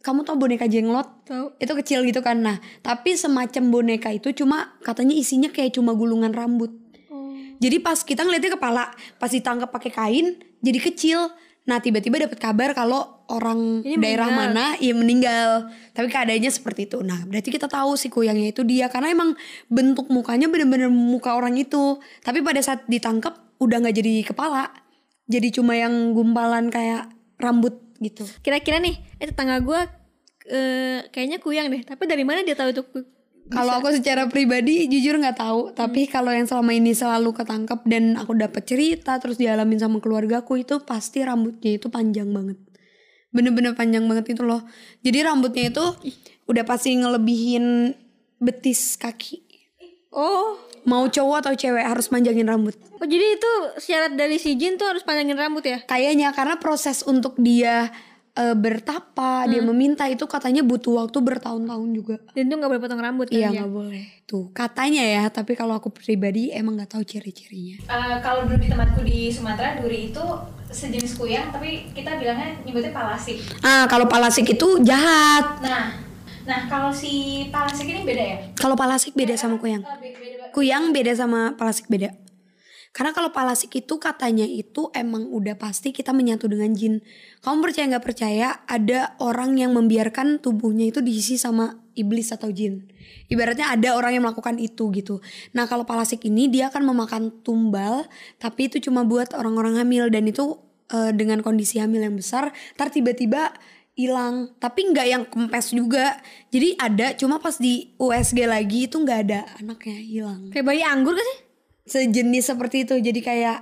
kamu 0.05 0.21
tau 0.21 0.37
boneka 0.37 0.69
jenglot? 0.69 1.09
Tahu. 1.25 1.57
Itu 1.57 1.73
kecil 1.81 2.05
gitu 2.05 2.21
kan. 2.21 2.45
Nah, 2.45 2.61
tapi 2.85 3.17
semacam 3.17 3.73
boneka 3.73 4.13
itu 4.13 4.37
cuma 4.37 4.77
katanya 4.85 5.17
isinya 5.17 5.49
kayak 5.49 5.73
cuma 5.73 5.97
gulungan 5.97 6.29
rambut. 6.29 6.69
Oh. 7.09 7.33
Jadi 7.57 7.81
pas 7.81 7.97
kita 8.05 8.21
ngeliatnya 8.21 8.53
kepala, 8.53 8.93
pas 9.17 9.33
ditangkap 9.33 9.73
pakai 9.73 9.89
kain 9.89 10.27
jadi 10.61 10.77
kecil. 10.77 11.33
Nah 11.67 11.83
tiba-tiba 11.83 12.23
dapat 12.23 12.39
kabar 12.39 12.71
kalau 12.71 13.27
orang 13.27 13.83
Ini 13.83 13.99
daerah 13.99 14.31
meninggal. 14.31 14.55
mana 14.55 14.65
ya 14.79 14.93
meninggal. 14.95 15.49
Tapi 15.91 16.07
keadaannya 16.07 16.51
seperti 16.51 16.87
itu. 16.87 17.03
Nah 17.03 17.27
berarti 17.27 17.51
kita 17.51 17.67
tahu 17.67 17.99
si 17.99 18.07
kuyangnya 18.07 18.55
itu 18.55 18.63
dia 18.63 18.87
karena 18.87 19.11
emang 19.11 19.35
bentuk 19.67 20.07
mukanya 20.07 20.47
bener-bener 20.47 20.87
muka 20.87 21.35
orang 21.35 21.59
itu. 21.59 21.99
Tapi 22.23 22.39
pada 22.39 22.63
saat 22.63 22.87
ditangkap 22.87 23.35
udah 23.59 23.83
nggak 23.83 23.95
jadi 23.99 24.13
kepala, 24.31 24.71
jadi 25.27 25.49
cuma 25.51 25.75
yang 25.75 26.15
gumpalan 26.15 26.71
kayak 26.71 27.11
rambut 27.35 27.75
gitu. 27.99 28.23
Kira-kira 28.45 28.79
nih, 28.79 28.95
eh 29.19 29.27
tetangga 29.27 29.59
gua 29.59 29.83
eh 30.47 31.03
kayaknya 31.11 31.43
kuyang 31.43 31.67
deh. 31.67 31.83
Tapi 31.83 32.07
dari 32.07 32.23
mana 32.23 32.47
dia 32.47 32.55
tahu 32.55 32.71
itu 32.71 32.83
Kalau 33.47 33.79
aku 33.79 33.95
secara 33.95 34.27
pribadi 34.27 34.91
jujur 34.91 35.15
nggak 35.17 35.39
tahu, 35.39 35.71
tapi 35.71 36.05
kalau 36.11 36.35
yang 36.35 36.43
selama 36.43 36.75
ini 36.75 36.91
selalu 36.91 37.31
ketangkep 37.31 37.79
dan 37.87 38.19
aku 38.19 38.35
dapat 38.35 38.67
cerita 38.67 39.15
terus 39.23 39.39
dialamin 39.39 39.79
sama 39.79 40.03
keluargaku 40.03 40.59
itu 40.59 40.83
pasti 40.83 41.23
rambutnya 41.23 41.79
itu 41.79 41.87
panjang 41.87 42.27
banget. 42.35 42.59
Bener-bener 43.31 43.71
panjang 43.71 44.03
banget 44.03 44.35
itu 44.35 44.43
loh. 44.43 44.67
Jadi 44.99 45.17
rambutnya 45.23 45.71
itu 45.71 45.85
udah 46.47 46.63
pasti 46.67 46.95
ngelebihin 46.95 47.95
betis 48.43 48.99
kaki. 48.99 49.43
Oh. 50.11 50.59
Mau 50.87 51.03
cowok 51.11 51.43
atau 51.43 51.53
cewek 51.55 51.83
harus 51.83 52.07
manjangin 52.11 52.47
rambut. 52.47 52.75
Oh 52.99 53.07
jadi 53.07 53.35
itu 53.35 53.51
syarat 53.83 54.15
dari 54.15 54.39
si 54.39 54.55
jin 54.55 54.79
tuh 54.79 54.87
harus 54.87 55.03
panjangin 55.03 55.35
rambut 55.35 55.63
ya? 55.67 55.83
Kayaknya 55.83 56.31
karena 56.31 56.55
proses 56.59 57.03
untuk 57.03 57.35
dia 57.35 57.91
eh, 58.37 58.55
bertapa, 58.55 59.49
dia 59.49 59.61
meminta 59.65 60.05
itu 60.05 60.23
katanya 60.29 60.61
butuh 60.61 61.01
waktu 61.03 61.17
bertahun-tahun 61.17 61.89
juga. 61.91 62.15
Dan 62.37 62.47
tuh 62.47 62.61
nggak 62.61 62.69
boleh 62.69 62.81
potong 62.85 63.01
rambut 63.01 63.27
kan 63.27 63.35
Iya 63.35 63.49
ya? 63.49 63.65
nggak 63.65 63.71
boleh. 63.73 64.03
Tuh 64.29 64.53
katanya 64.53 65.01
ya, 65.01 65.23
tapi 65.33 65.57
kalau 65.57 65.73
aku 65.73 65.89
pribadi 65.89 66.53
emang 66.53 66.77
nggak 66.77 66.93
tahu 66.93 67.03
ciri-cirinya. 67.03 67.81
Eh, 67.81 68.15
kalau 68.21 68.45
dulu 68.45 68.61
di 68.61 68.69
tempatku 68.69 69.01
di 69.01 69.33
Sumatera 69.33 69.81
duri 69.81 70.13
itu 70.13 70.23
sejenis 70.67 71.15
kuyang 71.15 71.47
tapi 71.49 71.89
kita 71.95 72.19
bilangnya 72.19 72.59
nyebutnya 72.61 72.91
palasik. 72.91 73.39
Ah, 73.63 73.87
kalau 73.87 74.05
palasik 74.05 74.45
itu 74.51 74.83
jahat. 74.83 75.63
Nah, 75.63 75.95
nah 76.43 76.61
kalau 76.67 76.91
si 76.91 77.47
palasik 77.49 77.87
ini 77.87 78.03
beda 78.03 78.23
ya? 78.23 78.37
Kalau 78.59 78.75
palasik 78.75 79.15
beda 79.15 79.33
sama 79.39 79.55
kuyang. 79.57 79.81
Eh, 79.87 79.99
beda, 80.03 80.19
beda, 80.19 80.51
Kuyang 80.51 80.91
beda 80.91 81.11
sama 81.15 81.55
palasik 81.55 81.87
beda. 81.87 82.26
Karena 82.97 83.13
kalau 83.13 83.29
palasik 83.29 83.77
itu 83.77 84.01
katanya 84.01 84.41
itu 84.41 84.89
emang 84.89 85.29
udah 85.29 85.53
pasti 85.53 85.93
kita 85.93 86.17
menyatu 86.17 86.49
dengan 86.49 86.73
jin. 86.73 87.05
Kamu 87.45 87.61
percaya 87.61 87.85
nggak 87.93 88.01
percaya 88.01 88.47
ada 88.65 89.13
orang 89.21 89.53
yang 89.53 89.77
membiarkan 89.77 90.41
tubuhnya 90.41 90.89
itu 90.89 91.05
diisi 91.05 91.37
sama 91.37 91.77
iblis 91.93 92.33
atau 92.33 92.49
jin. 92.49 92.89
Ibaratnya 93.29 93.69
ada 93.69 93.93
orang 93.93 94.17
yang 94.17 94.25
melakukan 94.25 94.57
itu 94.57 94.89
gitu. 94.97 95.21
Nah 95.53 95.69
kalau 95.69 95.85
palasik 95.85 96.25
ini 96.25 96.49
dia 96.49 96.73
akan 96.73 96.89
memakan 96.89 97.29
tumbal, 97.45 98.09
tapi 98.41 98.65
itu 98.65 98.81
cuma 98.81 99.05
buat 99.05 99.29
orang-orang 99.37 99.77
hamil 99.77 100.09
dan 100.09 100.25
itu 100.25 100.57
eh, 100.89 101.13
dengan 101.13 101.45
kondisi 101.45 101.77
hamil 101.77 102.01
yang 102.01 102.17
besar. 102.17 102.49
Ntar 102.73 102.89
tiba-tiba 102.89 103.53
hilang 103.93 104.53
tapi 104.61 104.93
nggak 104.93 105.07
yang 105.09 105.23
kempes 105.25 105.73
juga 105.73 106.21
jadi 106.53 106.77
ada 106.77 107.17
cuma 107.17 107.41
pas 107.41 107.57
di 107.57 107.97
USG 107.97 108.45
lagi 108.45 108.85
itu 108.85 108.93
nggak 108.93 109.19
ada 109.25 109.41
anaknya 109.57 109.97
hilang 109.97 110.53
Kayak 110.53 110.69
bayi 110.69 110.85
anggur 110.85 111.17
gak 111.17 111.25
sih? 111.25 111.46
Sejenis 111.87 112.43
seperti 112.45 112.83
itu 112.83 112.99
jadi 112.99 113.19
kayak 113.21 113.57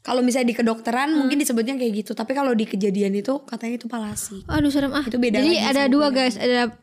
kalau 0.00 0.20
misalnya 0.20 0.48
di 0.48 0.56
kedokteran 0.56 1.14
mungkin 1.14 1.36
disebutnya 1.36 1.74
kayak 1.74 1.92
gitu 1.96 2.12
tapi 2.12 2.32
kalau 2.32 2.52
di 2.52 2.64
kejadian 2.64 3.14
itu 3.14 3.38
katanya 3.42 3.74
itu 3.76 3.86
palasi 3.86 4.42
Aduh 4.46 4.68
serem 4.68 4.90
ah. 4.90 5.00
Itu 5.00 5.16
beda 5.16 5.38
Jadi 5.38 5.56
ada 5.56 5.86
dua 5.86 6.08
kuyang. 6.08 6.16
guys, 6.20 6.36
ada 6.36 6.74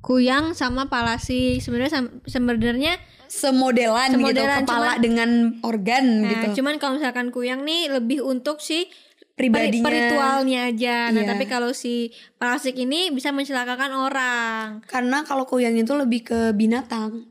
kuyang 0.00 0.44
sama 0.52 0.86
palasi. 0.86 1.60
Sebenarnya 1.60 1.92
sebenarnya 2.24 2.96
semodelan, 3.28 4.10
gitu 4.10 4.18
Semodelan, 4.18 4.60
kepala 4.60 4.80
cuman- 4.90 5.00
dengan 5.00 5.30
organ 5.62 6.04
nah, 6.20 6.28
gitu 6.30 6.60
cuman 6.60 6.76
kalau 6.76 6.96
misalkan 6.96 7.28
kuyang 7.28 7.62
nih 7.62 7.88
lebih 7.90 8.20
untuk 8.20 8.58
si 8.58 8.92
Pribadinya. 9.32 9.88
ritualnya 9.88 10.68
aja. 10.68 11.08
Nah, 11.08 11.24
Iya. 11.24 11.30
tapi 11.32 11.44
kalau 11.46 11.72
si 11.72 12.12
palasik 12.36 12.76
ini 12.76 13.08
bisa 13.08 13.30
mencelakakan 13.30 13.92
orang. 13.94 14.66
karena 14.84 15.24
kalau 15.24 15.44
kuyang 15.44 15.72
itu 15.74 15.92
lebih 15.92 16.20
ke 16.22 16.52
binatang 16.52 17.24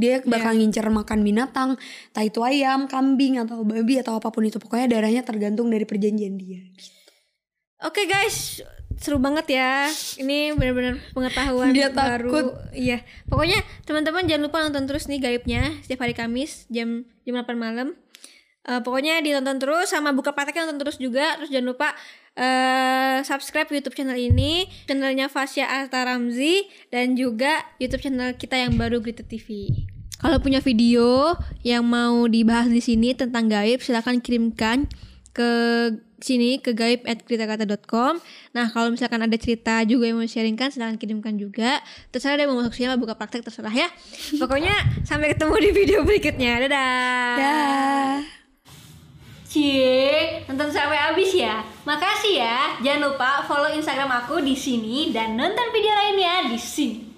dia 0.00 0.24
bakal 0.24 0.56
ngincer 0.56 0.88
makan 0.88 1.20
binatang 1.20 1.76
entah 2.10 2.24
itu 2.24 2.40
ayam 2.40 2.88
kambing 2.88 3.36
atau 3.36 3.60
babi 3.60 4.00
atau 4.00 4.16
apa 4.16 4.32
pun 4.32 4.48
itu 4.48 4.56
pokoknya 4.56 4.88
darahnya 4.88 5.22
tergantung 5.22 5.68
dari 5.68 5.84
perjanjian 5.84 6.40
dia 6.40 6.64
Oke 7.80 8.04
guys, 8.04 8.60
seru 9.00 9.16
banget 9.16 9.56
ya. 9.56 9.88
Ini 10.20 10.52
benar-benar 10.52 11.00
pengetahuan 11.16 11.72
Dia 11.72 11.88
baru. 11.88 12.28
takut. 12.28 12.46
Iya. 12.76 13.00
Pokoknya 13.24 13.56
teman-teman 13.88 14.28
jangan 14.28 14.42
lupa 14.44 14.60
nonton 14.60 14.84
terus 14.84 15.08
nih 15.08 15.16
gaibnya 15.16 15.80
setiap 15.80 16.04
hari 16.04 16.12
Kamis 16.12 16.68
jam 16.68 17.08
jam 17.24 17.40
8 17.40 17.56
malam. 17.56 17.96
Eh, 18.68 18.80
pokoknya 18.84 19.24
ditonton 19.24 19.56
terus 19.56 19.88
sama 19.88 20.12
buka 20.12 20.36
prakteknya 20.36 20.68
nonton 20.68 20.84
terus 20.84 21.00
juga. 21.00 21.40
Terus 21.40 21.48
jangan 21.48 21.68
lupa 21.72 21.88
eh 22.36 23.24
subscribe 23.24 23.72
YouTube 23.72 23.96
channel 23.96 24.20
ini, 24.20 24.68
channelnya 24.84 25.32
Fasya 25.32 25.64
Arta 25.66 26.04
Ramzi 26.04 26.68
dan 26.92 27.16
juga 27.16 27.64
YouTube 27.80 28.04
channel 28.04 28.36
kita 28.36 28.60
yang 28.60 28.76
baru 28.76 29.00
Grita 29.00 29.24
TV. 29.24 29.72
Kalau 30.20 30.36
punya 30.38 30.60
video 30.60 31.32
yang 31.64 31.82
mau 31.88 32.28
dibahas 32.28 32.68
di 32.68 32.84
sini 32.84 33.16
tentang 33.16 33.48
gaib, 33.48 33.80
silahkan 33.80 34.20
kirimkan 34.20 34.84
ke 35.32 35.50
sini 36.20 36.60
ke 36.60 36.76
gaib 36.76 37.00
at 37.08 37.24
kritakata.com 37.24 38.20
Nah 38.52 38.66
kalau 38.68 38.92
misalkan 38.92 39.24
ada 39.24 39.36
cerita 39.40 39.80
juga 39.88 40.04
yang 40.10 40.20
mau 40.20 40.28
sharingkan 40.28 40.68
silahkan 40.68 41.00
kirimkan 41.00 41.40
juga 41.40 41.80
Terserah 42.12 42.36
deh 42.36 42.46
mau 42.50 42.60
masuk 42.60 42.76
sini 42.76 42.92
buka 43.00 43.16
praktek 43.16 43.40
terserah 43.40 43.72
ya 43.72 43.88
Pokoknya 44.36 44.74
sampai 45.06 45.32
ketemu 45.32 45.54
di 45.56 45.70
video 45.72 45.98
berikutnya 46.04 46.66
Dadah 46.66 46.70
dah 46.70 48.14
Cie, 49.50 50.46
nonton 50.46 50.70
sampai 50.70 50.94
habis 50.94 51.34
ya. 51.34 51.66
Makasih 51.82 52.38
ya. 52.38 52.78
Jangan 52.86 53.10
lupa 53.10 53.42
follow 53.50 53.74
Instagram 53.74 54.22
aku 54.22 54.38
di 54.46 54.54
sini 54.54 55.10
dan 55.10 55.34
nonton 55.34 55.74
video 55.74 55.90
lainnya 55.90 56.46
di 56.46 56.54
sini. 56.54 57.09